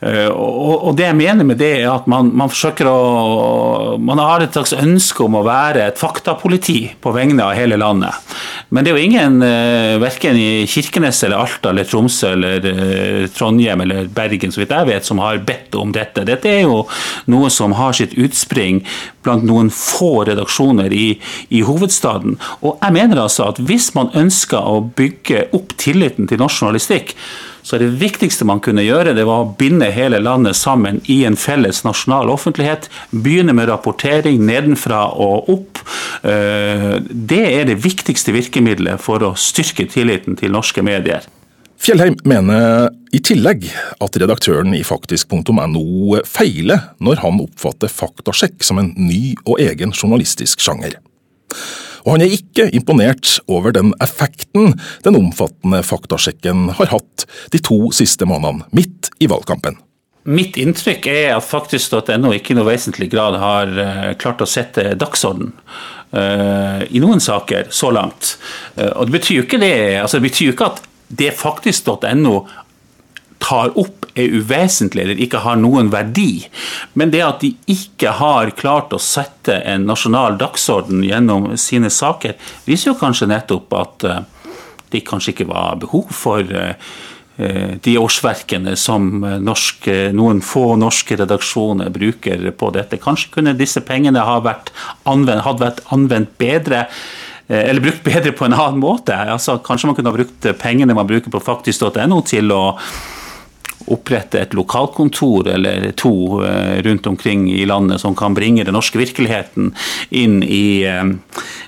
Eh, 0.03 0.29
og, 0.35 0.97
det 0.99 1.07
jeg 1.07 1.15
mener 1.15 1.47
med 1.47 1.61
det, 1.61 1.71
er 1.79 1.93
at 1.93 2.09
man, 2.11 2.33
man, 2.35 2.51
forsøker 2.51 2.89
å 2.91 3.99
Man 4.03 4.19
har 4.19 4.43
et 4.43 4.57
slags 4.57 4.73
ønske 4.75 5.23
om 5.23 5.37
å 5.39 5.45
være 5.47 5.85
et 5.87 6.01
faktapoliti 6.01 6.95
på 7.03 7.13
vegne 7.15 7.45
av 7.45 7.55
hele 7.55 7.79
landet. 7.79 8.35
Men 8.73 8.83
det 8.83 8.91
er 8.91 8.99
jo 8.99 9.05
ingen, 9.07 9.37
eh, 9.47 10.01
verken 10.03 10.39
i 10.39 10.65
Kirkenes 10.67 11.23
eller 11.23 11.45
Alta 11.45 11.71
eller 11.71 11.87
Tromsø 11.87 12.33
eller 12.35 12.67
eh, 12.67 13.29
Trondheim 13.31 13.85
eller 13.85 14.11
Bergen, 14.11 14.55
så 14.55 14.63
vidt 14.63 14.75
jeg 14.75 14.89
vet, 14.89 15.07
som 15.07 15.23
har 15.23 15.43
bedt 15.47 15.77
om 15.79 15.93
dette. 15.95 16.27
Dette 16.27 16.51
er 16.51 16.65
jo 16.65 16.83
noe 17.31 17.53
som 17.53 17.77
har 17.79 17.95
sitt 17.97 18.17
utspring 18.19 18.83
blant 19.23 19.47
noen 19.47 19.71
få 19.71 20.25
redaksjoner 20.27 20.91
i, 20.97 21.07
i 21.55 21.63
hovedstaden. 21.67 22.39
Og 22.65 22.83
jeg 22.83 22.97
mener 22.99 23.23
altså 23.23 23.53
at 23.53 23.63
hvis 23.63 23.93
man 23.95 24.11
ønsker 24.19 24.59
å 24.59 24.81
bygge 24.99 25.47
opp 25.55 25.77
tilliten 25.79 26.27
til 26.31 26.43
norsk 26.43 26.65
journalistikk, 26.65 27.15
så 27.63 27.79
det 27.79 27.93
viktigste 28.01 28.47
man 28.49 28.61
kunne 28.63 28.85
gjøre, 28.85 29.15
det 29.15 29.27
var 29.29 29.45
å 29.45 29.51
binde 29.59 29.91
hele 29.95 30.19
landet 30.23 30.59
sammen 30.59 31.01
i 31.11 31.23
en 31.29 31.39
felles 31.39 31.83
nasjonal 31.87 32.31
offentlighet. 32.33 32.89
Begynne 33.11 33.55
med 33.57 33.71
rapportering 33.71 34.43
nedenfra 34.47 35.05
og 35.15 35.51
opp. 35.53 35.83
Eh, 36.27 36.99
det 37.03 37.45
er 37.53 37.69
det 37.71 37.79
viktigste 37.85 38.35
virkemidlet 38.35 39.03
for 39.03 39.23
å 39.23 39.37
styrke 39.39 39.87
tilliten 39.91 40.39
til 40.39 40.55
norske 40.55 40.83
medier. 40.85 41.27
Fjellheim 41.83 42.15
mener 42.29 42.93
i 43.11 43.19
tillegg 43.19 43.65
at 44.03 44.19
redaktøren 44.23 44.75
i 44.77 44.85
faktisk.no 44.87 46.21
feiler 46.31 46.93
når 47.03 47.23
han 47.25 47.41
oppfatter 47.43 47.91
faktasjekk 47.91 48.63
som 48.63 48.79
en 48.79 48.93
ny 48.95 49.35
og 49.43 49.59
egen 49.63 49.91
journalistisk 49.91 50.63
sjanger. 50.63 50.95
Og 52.05 52.17
han 52.17 52.25
er 52.25 52.35
ikke 52.35 52.69
imponert 52.75 53.39
over 53.51 53.75
den 53.75 53.93
effekten 54.03 54.75
den 55.05 55.19
omfattende 55.19 55.83
faktasjekken 55.87 56.73
har 56.79 56.93
hatt 56.93 57.27
de 57.55 57.63
to 57.63 57.93
siste 57.95 58.27
månedene, 58.29 58.67
midt 58.75 59.13
i 59.23 59.31
valgkampen. 59.31 59.79
Mitt 60.23 60.55
inntrykk 60.61 61.09
er 61.11 61.33
at 61.35 61.47
faktisk.no 61.47 62.31
ikke 62.37 62.55
i 62.55 62.59
noe 62.59 62.69
vesentlig 62.69 63.09
grad 63.11 63.41
har 63.43 63.73
uh, 63.75 64.11
klart 64.15 64.45
å 64.45 64.47
sette 64.47 64.93
dagsorden 64.95 65.51
uh, 66.15 66.83
i 66.87 67.03
noen 67.03 67.23
saker 67.23 67.73
så 67.75 67.91
langt. 67.91 68.37
Uh, 68.77 68.93
og 69.01 69.09
Det 69.09 69.17
betyr 69.19 69.41
jo 69.41 69.47
ikke 69.49 69.63
det, 69.63 69.75
altså 69.99 70.21
det 70.21 70.29
betyr 70.29 70.55
ikke 70.55 70.71
at 70.71 70.85
det 71.13 71.33
faktisk.no 71.37 72.37
tar 73.43 73.75
opp 73.75 74.02
er 74.15 74.35
uvesentlige 74.39 75.07
eller 75.07 75.23
ikke 75.25 75.43
har 75.45 75.61
noen 75.61 75.93
verdi. 75.93 76.45
Men 76.99 77.13
det 77.15 77.23
at 77.27 77.45
de 77.45 77.55
ikke 77.71 78.17
har 78.19 78.55
klart 78.59 78.93
å 78.93 79.01
sette 79.03 79.61
en 79.69 79.87
nasjonal 79.89 80.39
dagsorden 80.41 81.05
gjennom 81.07 81.53
sine 81.61 81.91
saker, 81.93 82.37
viser 82.69 82.93
jo 82.93 83.01
kanskje 83.01 83.31
nettopp 83.33 83.79
at 83.79 84.09
det 84.93 85.07
kanskje 85.09 85.33
ikke 85.33 85.49
var 85.49 85.81
behov 85.81 86.13
for 86.13 86.45
Eh, 87.37 87.71
de 87.81 87.95
årsverkene 87.99 88.75
som 88.77 89.25
eh, 89.25 89.39
norske, 89.41 89.95
noen 90.13 90.43
få 90.45 90.75
norske 90.77 91.17
redaksjoner 91.17 91.89
bruker 91.95 92.51
på 92.59 92.69
dette. 92.77 93.01
Kanskje 93.01 93.31
kunne 93.39 93.55
disse 93.57 93.81
pengene 93.89 94.21
ha 94.21 94.37
vært 94.45 94.69
anvendt, 95.09 95.47
hadde 95.47 95.65
vært 95.65 95.81
anvendt 95.97 96.35
bedre 96.43 96.83
eh, 96.85 97.63
eller 97.63 97.81
brukt 97.87 98.05
bedre 98.05 98.35
på 98.37 98.45
en 98.45 98.57
annen 98.59 98.83
måte. 98.83 99.17
Altså, 99.17 99.57
kanskje 99.65 99.89
man 99.89 99.97
kunne 99.97 100.13
ha 100.13 100.19
brukt 100.19 100.51
pengene 100.61 100.99
man 100.99 101.09
bruker 101.09 101.33
på 101.33 101.41
faktisk.no 101.41 102.21
til 102.29 102.53
å 102.53 102.63
opprette 103.87 104.41
et 104.41 104.55
lokalkontor 104.57 105.49
eller 105.55 105.91
to 105.99 106.15
rundt 106.87 107.07
omkring 107.07 107.49
i 107.53 107.65
landet 107.67 108.01
som 108.01 108.17
kan 108.19 108.35
bringe 108.35 108.65
den 108.65 108.77
norske 108.77 109.01
virkeligheten 109.01 109.73
inn 110.11 110.41
i, 110.43 110.87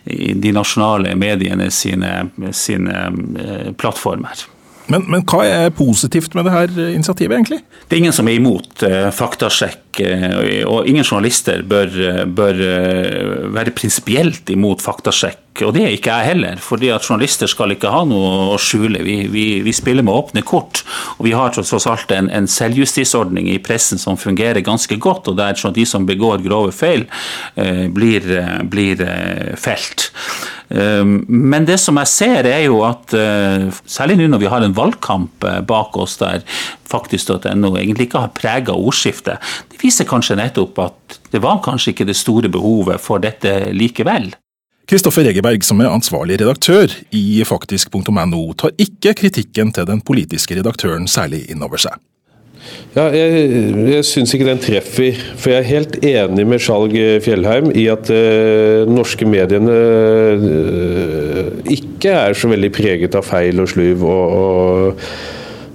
i 0.05 0.33
de 0.35 0.53
nasjonale 0.55 1.15
mediene 1.19 1.71
sine, 1.75 2.29
sine 2.53 3.07
plattformer. 3.81 4.47
Men, 4.93 5.07
men, 5.09 5.23
hva 5.25 5.45
er 5.49 5.71
positivt 5.73 6.35
med 6.37 6.45
dette 6.45 6.91
initiativet, 6.93 7.39
egentlig? 7.39 7.63
Det 7.89 7.97
er 7.97 8.03
ingen 8.03 8.17
som 8.17 8.29
er 8.29 8.37
imot 8.37 8.85
faktasjekk, 9.17 9.84
og 10.01 10.89
ingen 10.91 11.05
journalister 11.05 11.63
bør, 11.67 12.25
bør 12.27 12.61
uh, 12.61 13.55
være 13.55 13.75
prinsipielt 13.77 14.51
imot 14.55 14.85
faktasjekk. 14.85 15.41
Og 15.63 15.71
det 15.77 15.85
er 15.85 15.93
ikke 15.95 16.11
jeg 16.11 16.31
heller, 16.33 16.59
fordi 16.59 16.89
at 16.91 17.05
journalister 17.07 17.47
skal 17.47 17.71
ikke 17.77 17.93
ha 17.95 18.01
noe 18.11 18.31
å 18.55 18.59
skjule. 18.59 19.05
Vi, 19.07 19.21
vi, 19.31 19.45
vi 19.63 19.75
spiller 19.77 20.03
med 20.03 20.17
åpne 20.17 20.43
kort, 20.43 20.83
og 21.15 21.29
vi 21.29 21.35
har 21.37 21.55
tross 21.55 21.87
alt 21.87 22.11
en, 22.11 22.27
en 22.27 22.49
selvjustisordning 22.51 23.47
i 23.53 23.61
pressen 23.63 24.03
som 24.03 24.19
fungerer 24.19 24.65
ganske 24.67 24.99
godt, 24.99 25.31
og 25.31 25.39
der 25.39 25.55
de 25.55 25.87
som 25.87 26.09
begår 26.09 26.43
grove 26.43 26.75
feil, 26.75 27.07
blir, 27.95 28.27
blir 28.67 29.05
felt. 29.55 30.09
Men 30.69 31.67
det 31.69 31.77
som 31.83 31.99
jeg 32.01 32.11
ser, 32.11 32.49
er 32.49 32.65
jo 32.67 32.81
at 32.87 33.13
eh, 33.15 33.69
særlig 33.85 34.17
nå 34.19 34.31
når 34.33 34.41
vi 34.43 34.49
har 34.51 34.65
en 34.65 34.77
valgkamp 34.77 35.45
eh, 35.45 35.61
bak 35.67 35.97
oss 36.01 36.17
der 36.23 36.41
faktisk.no 36.89 37.75
egentlig 37.77 38.09
ikke 38.09 38.23
har 38.25 38.33
prega 38.37 38.75
ordskiftet, 38.75 39.43
det 39.71 39.81
viser 39.85 40.09
kanskje 40.09 40.39
nettopp 40.41 40.81
at 40.85 41.19
det 41.33 41.43
var 41.45 41.61
kanskje 41.65 41.93
ikke 41.93 42.09
det 42.09 42.17
store 42.19 42.51
behovet 42.53 43.03
for 43.03 43.23
dette 43.23 43.53
likevel. 43.77 44.33
Kristoffer 44.89 45.25
Egeberg, 45.31 45.63
som 45.65 45.81
er 45.81 45.89
ansvarlig 45.89 46.37
redaktør 46.43 46.93
i 47.17 47.41
faktisk.no, 47.49 48.43
tar 48.61 48.75
ikke 48.77 49.15
kritikken 49.23 49.73
til 49.73 49.87
den 49.89 50.03
politiske 50.05 50.59
redaktøren 50.59 51.09
særlig 51.09 51.47
inn 51.53 51.65
over 51.65 51.81
seg. 51.81 51.97
Ja, 52.95 53.09
jeg, 53.13 53.49
jeg 53.91 54.05
syns 54.07 54.33
ikke 54.37 54.47
den 54.49 54.61
treffer. 54.63 55.17
For 55.41 55.53
jeg 55.53 55.63
er 55.63 55.71
helt 55.71 55.97
enig 56.05 56.47
med 56.49 56.63
Skjalg 56.63 56.95
Fjellheim 57.25 57.71
i 57.77 57.87
at 57.93 58.13
uh, 58.13 58.85
norske 58.89 59.29
mediene 59.29 59.79
uh, 60.45 61.49
ikke 61.65 62.13
er 62.13 62.37
så 62.37 62.53
veldig 62.53 62.71
preget 62.77 63.17
av 63.19 63.27
feil 63.27 63.61
og 63.65 63.73
sluv 63.73 64.05
og, 64.05 64.37
og, 64.39 65.09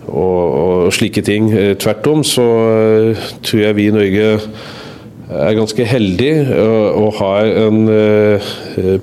og, 0.10 0.44
og 0.64 0.94
slike 0.96 1.24
ting. 1.26 1.52
Uh, 1.54 1.74
tvert 1.80 2.10
om 2.12 2.26
så 2.26 2.48
tror 3.46 3.64
jeg 3.64 3.78
vi 3.78 3.88
i 3.90 3.96
Norge 3.96 4.32
er 5.30 5.54
ganske 5.54 5.86
heldige 5.86 6.56
og 6.98 7.20
har 7.20 7.46
en 7.68 7.84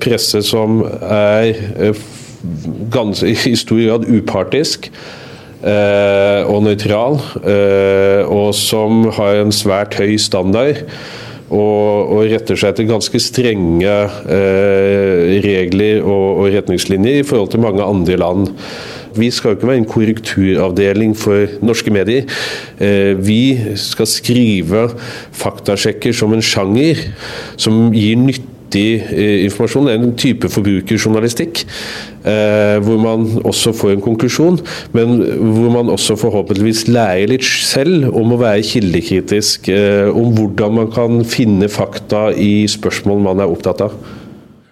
presse 0.02 0.40
som 0.42 0.80
er 1.06 1.94
ganske, 2.90 3.30
i 3.30 3.54
stor 3.54 3.78
grad 3.84 4.08
upartisk. 4.10 4.90
Eh, 5.66 6.42
og 6.46 6.60
nøytral, 6.62 7.16
eh, 7.48 8.22
og 8.28 8.52
som 8.54 9.06
har 9.16 9.40
en 9.40 9.54
svært 9.54 9.96
høy 9.98 10.14
standard. 10.20 10.82
Og, 11.46 12.10
og 12.10 12.24
retter 12.26 12.58
seg 12.58 12.72
etter 12.72 12.88
ganske 12.88 13.18
strenge 13.22 13.86
eh, 13.86 15.36
regler 15.44 16.02
og, 16.02 16.42
og, 16.42 16.48
retningslinjer 16.56 17.20
i 17.20 17.26
forhold 17.26 17.52
til 17.54 17.62
mange 17.62 17.86
andre 17.86 18.18
land. 18.18 18.48
Vi 19.16 19.30
skal 19.32 19.52
jo 19.52 19.56
ikke 19.56 19.70
være 19.70 19.82
en 19.82 19.88
korrekturavdeling 19.88 21.14
for 21.18 21.46
norske 21.64 21.92
medier. 21.92 22.26
Eh, 22.80 23.14
vi 23.26 23.58
skal 23.80 24.08
skrive 24.10 24.88
faktasjekker 25.36 26.14
som 26.16 26.34
en 26.36 26.44
sjanger 26.44 27.00
som 27.56 27.88
gir 27.94 28.18
nyttig 28.20 28.90
eh, 29.00 29.44
informasjon. 29.46 29.88
En 29.92 30.12
type 30.20 30.50
forbrukerjournalistikk 30.52 31.62
eh, 31.64 32.76
hvor 32.84 33.00
man 33.00 33.24
også 33.48 33.72
får 33.76 33.94
en 33.94 34.04
konklusjon, 34.04 34.60
men 34.96 35.16
hvor 35.54 35.72
man 35.78 35.94
også 35.94 36.18
forhåpentligvis 36.20 36.86
lærer 36.90 37.32
litt 37.32 37.46
selv 37.46 38.10
om 38.12 38.36
å 38.36 38.40
være 38.42 38.66
kildekritisk. 38.68 39.72
Om 40.12 40.36
hvordan 40.36 40.78
man 40.82 40.92
kan 40.92 41.24
finne 41.24 41.72
fakta 41.72 42.28
i 42.36 42.68
spørsmål 42.70 43.24
man 43.30 43.44
er 43.44 43.56
opptatt 43.56 43.88
av. 43.88 43.98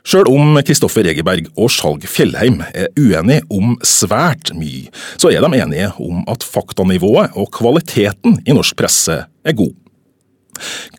Sjøl 0.05 0.29
om 0.29 0.59
Kristoffer 0.61 1.07
Egeberg 1.09 1.47
og 1.57 1.71
Skjalg 1.73 2.03
Fjellheim 2.11 2.59
er 2.77 2.91
uenige 3.01 3.41
om 3.49 3.73
svært 3.89 4.51
mye, 4.53 4.91
så 5.17 5.31
er 5.33 5.41
de 5.41 5.61
enige 5.63 5.89
om 5.97 6.21
at 6.29 6.45
faktanivået 6.45 7.33
og 7.41 7.49
kvaliteten 7.57 8.37
i 8.45 8.53
norsk 8.53 8.77
presse 8.77 9.23
er 9.25 9.57
god. 9.57 9.73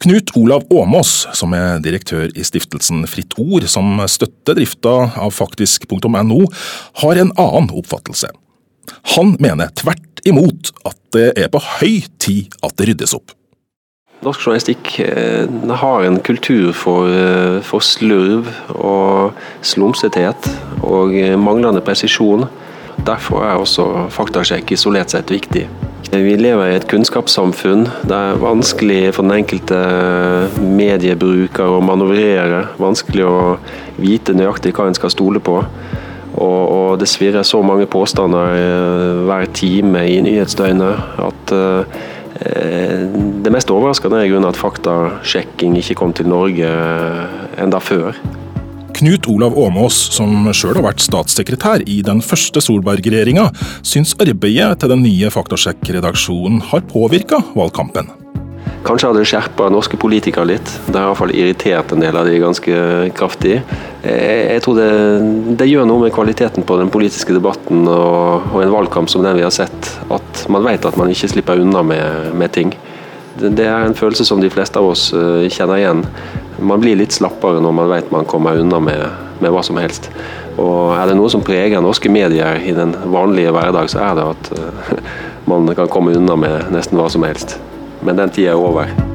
Knut 0.01 0.33
Olav 0.35 0.65
Åmås, 0.73 1.27
som 1.37 1.53
er 1.55 1.77
direktør 1.85 2.33
i 2.33 2.43
stiftelsen 2.43 3.05
Fritt 3.07 3.37
Ord, 3.39 3.69
som 3.71 4.01
støtter 4.09 4.57
drifta 4.57 4.95
av 5.21 5.31
faktisk.no, 5.37 6.41
har 7.03 7.21
en 7.21 7.31
annen 7.37 7.71
oppfattelse. 7.77 8.33
Han 9.15 9.37
mener 9.39 9.69
tvert 9.77 10.25
imot 10.25 10.73
at 10.85 10.97
det 11.13 11.29
er 11.37 11.53
på 11.53 11.61
høy 11.61 12.01
tid 12.17 12.57
at 12.65 12.73
det 12.79 12.89
ryddes 12.89 13.13
opp. 13.15 13.37
Norsk 14.25 14.41
journalistikk 14.41 14.95
eh, 15.05 15.45
har 15.81 16.03
en 16.03 16.15
kultur 16.25 16.71
for, 16.73 17.11
eh, 17.13 17.59
for 17.61 17.83
slurv 17.85 18.47
og 18.73 19.35
slumsethet 19.61 20.47
og 20.81 21.13
eh, 21.13 21.35
manglende 21.37 21.83
presisjon. 21.85 22.47
Derfor 23.05 23.45
er 23.45 23.59
også 23.61 24.07
faktasjekk 24.15 24.73
isolert 24.73 25.13
sett 25.13 25.29
viktig. 25.29 25.67
Vi 26.09 26.33
lever 26.39 26.71
i 26.71 26.77
et 26.79 26.87
kunnskapssamfunn. 26.89 27.85
Det 28.07 28.17
er 28.17 28.41
vanskelig 28.41 29.13
for 29.13 29.27
den 29.27 29.35
enkelte 29.35 29.77
mediebruker 30.57 31.75
å 31.75 31.83
manøvrere. 31.85 32.63
Vanskelig 32.81 33.27
å 33.29 33.37
vite 33.99 34.33
nøyaktig 34.33 34.73
hva 34.73 34.87
en 34.89 34.97
skal 34.97 35.13
stole 35.13 35.43
på. 35.43 35.59
Og, 36.35 36.61
og 36.65 36.97
det 37.01 37.11
svirrer 37.11 37.45
så 37.47 37.61
mange 37.65 37.85
påstander 37.85 38.57
hver 39.27 39.45
time 39.55 40.01
i 40.07 40.17
nyhetsdøgnet 40.25 41.21
at 41.29 41.55
det 42.35 43.51
mest 43.53 43.69
overraskende 43.71 44.23
er 44.25 44.47
at 44.47 44.57
faktasjekking 44.59 45.77
ikke 45.79 45.95
kom 45.95 46.11
til 46.15 46.27
Norge 46.27 46.71
enda 47.61 47.79
før. 47.79 48.17
Knut 48.95 49.27
Olav 49.27 49.57
Åmås, 49.59 49.95
som 50.15 50.47
sjøl 50.55 50.77
har 50.79 50.85
vært 50.85 51.03
statssekretær 51.03 51.83
i 51.83 51.97
den 52.05 52.21
første 52.23 52.61
Solberg-regjeringa, 52.63 53.49
syns 53.83 54.15
arbeidet 54.23 54.79
til 54.79 54.93
den 54.93 55.03
nye 55.03 55.31
faktasjekkredaksjonen 55.35 56.61
har 56.71 56.85
påvirka 56.91 57.41
valgkampen. 57.57 58.07
Kanskje 58.85 59.09
hadde 59.09 59.23
det 59.23 59.27
skjerpa 59.31 59.67
norske 59.73 59.97
politikere 59.99 60.47
litt. 60.47 60.71
Det 60.85 60.95
har 60.95 61.09
iallfall 61.09 61.33
irritert 61.35 61.91
en 61.91 62.05
del 62.05 62.15
av 62.15 62.29
de 62.29 62.37
ganske 62.39 62.79
kraftig. 63.17 63.57
Jeg 64.05 64.61
tror 64.61 64.77
det, 64.77 64.89
det, 65.57 65.65
gjør 65.69 65.87
noe 65.89 66.03
med 66.03 66.13
kvaliteten 66.13 66.65
på 66.67 66.77
den 66.77 66.91
politiske 66.93 67.33
debatten 67.33 67.87
og, 67.89 68.51
og, 68.51 68.59
en 68.61 68.73
valgkamp 68.73 69.09
som 69.09 69.23
den 69.25 69.37
vi 69.39 69.45
har 69.45 69.53
sett. 69.53 69.89
At 70.13 70.45
man 70.51 70.65
vet 70.67 70.85
at 70.85 70.97
man 70.99 71.09
ikke 71.09 71.31
slipper 71.31 71.61
unna 71.63 71.81
med, 71.85 72.33
med 72.37 72.53
ting. 72.53 72.75
Det 73.35 73.65
er 73.65 73.83
en 73.83 73.97
følelse 73.97 74.27
som 74.27 74.39
de 74.39 74.51
fleste 74.53 74.79
av 74.79 74.93
oss 74.93 75.09
eh, 75.15 75.47
kjenner 75.51 75.81
igjen. 75.81 76.05
Man 76.63 76.83
blir 76.83 76.95
litt 76.99 77.15
slappere 77.15 77.59
når 77.63 77.73
man 77.75 77.89
vet 77.91 78.13
man 78.13 78.29
kommer 78.29 78.61
unna 78.61 78.79
med, 78.79 79.01
med 79.41 79.51
hva 79.51 79.63
som 79.65 79.81
helst. 79.81 80.11
Og 80.55 80.93
er 80.95 81.09
det 81.09 81.17
noe 81.19 81.31
som 81.31 81.43
preger 81.43 81.83
norske 81.83 82.11
medier 82.11 82.61
i 82.63 82.71
den 82.77 82.95
vanlige 83.11 83.51
hverdag, 83.51 83.91
så 83.91 84.05
er 84.05 84.15
det 84.21 84.29
at 84.29 84.53
uh, 84.55 85.03
man 85.51 85.67
kan 85.75 85.91
komme 85.91 86.15
unna 86.15 86.39
med 86.39 86.71
nesten 86.75 87.01
hva 87.01 87.09
som 87.11 87.27
helst. 87.27 87.57
Men 88.05 88.21
den 88.21 88.31
tida 88.31 88.55
er 88.55 88.63
over. 88.63 89.14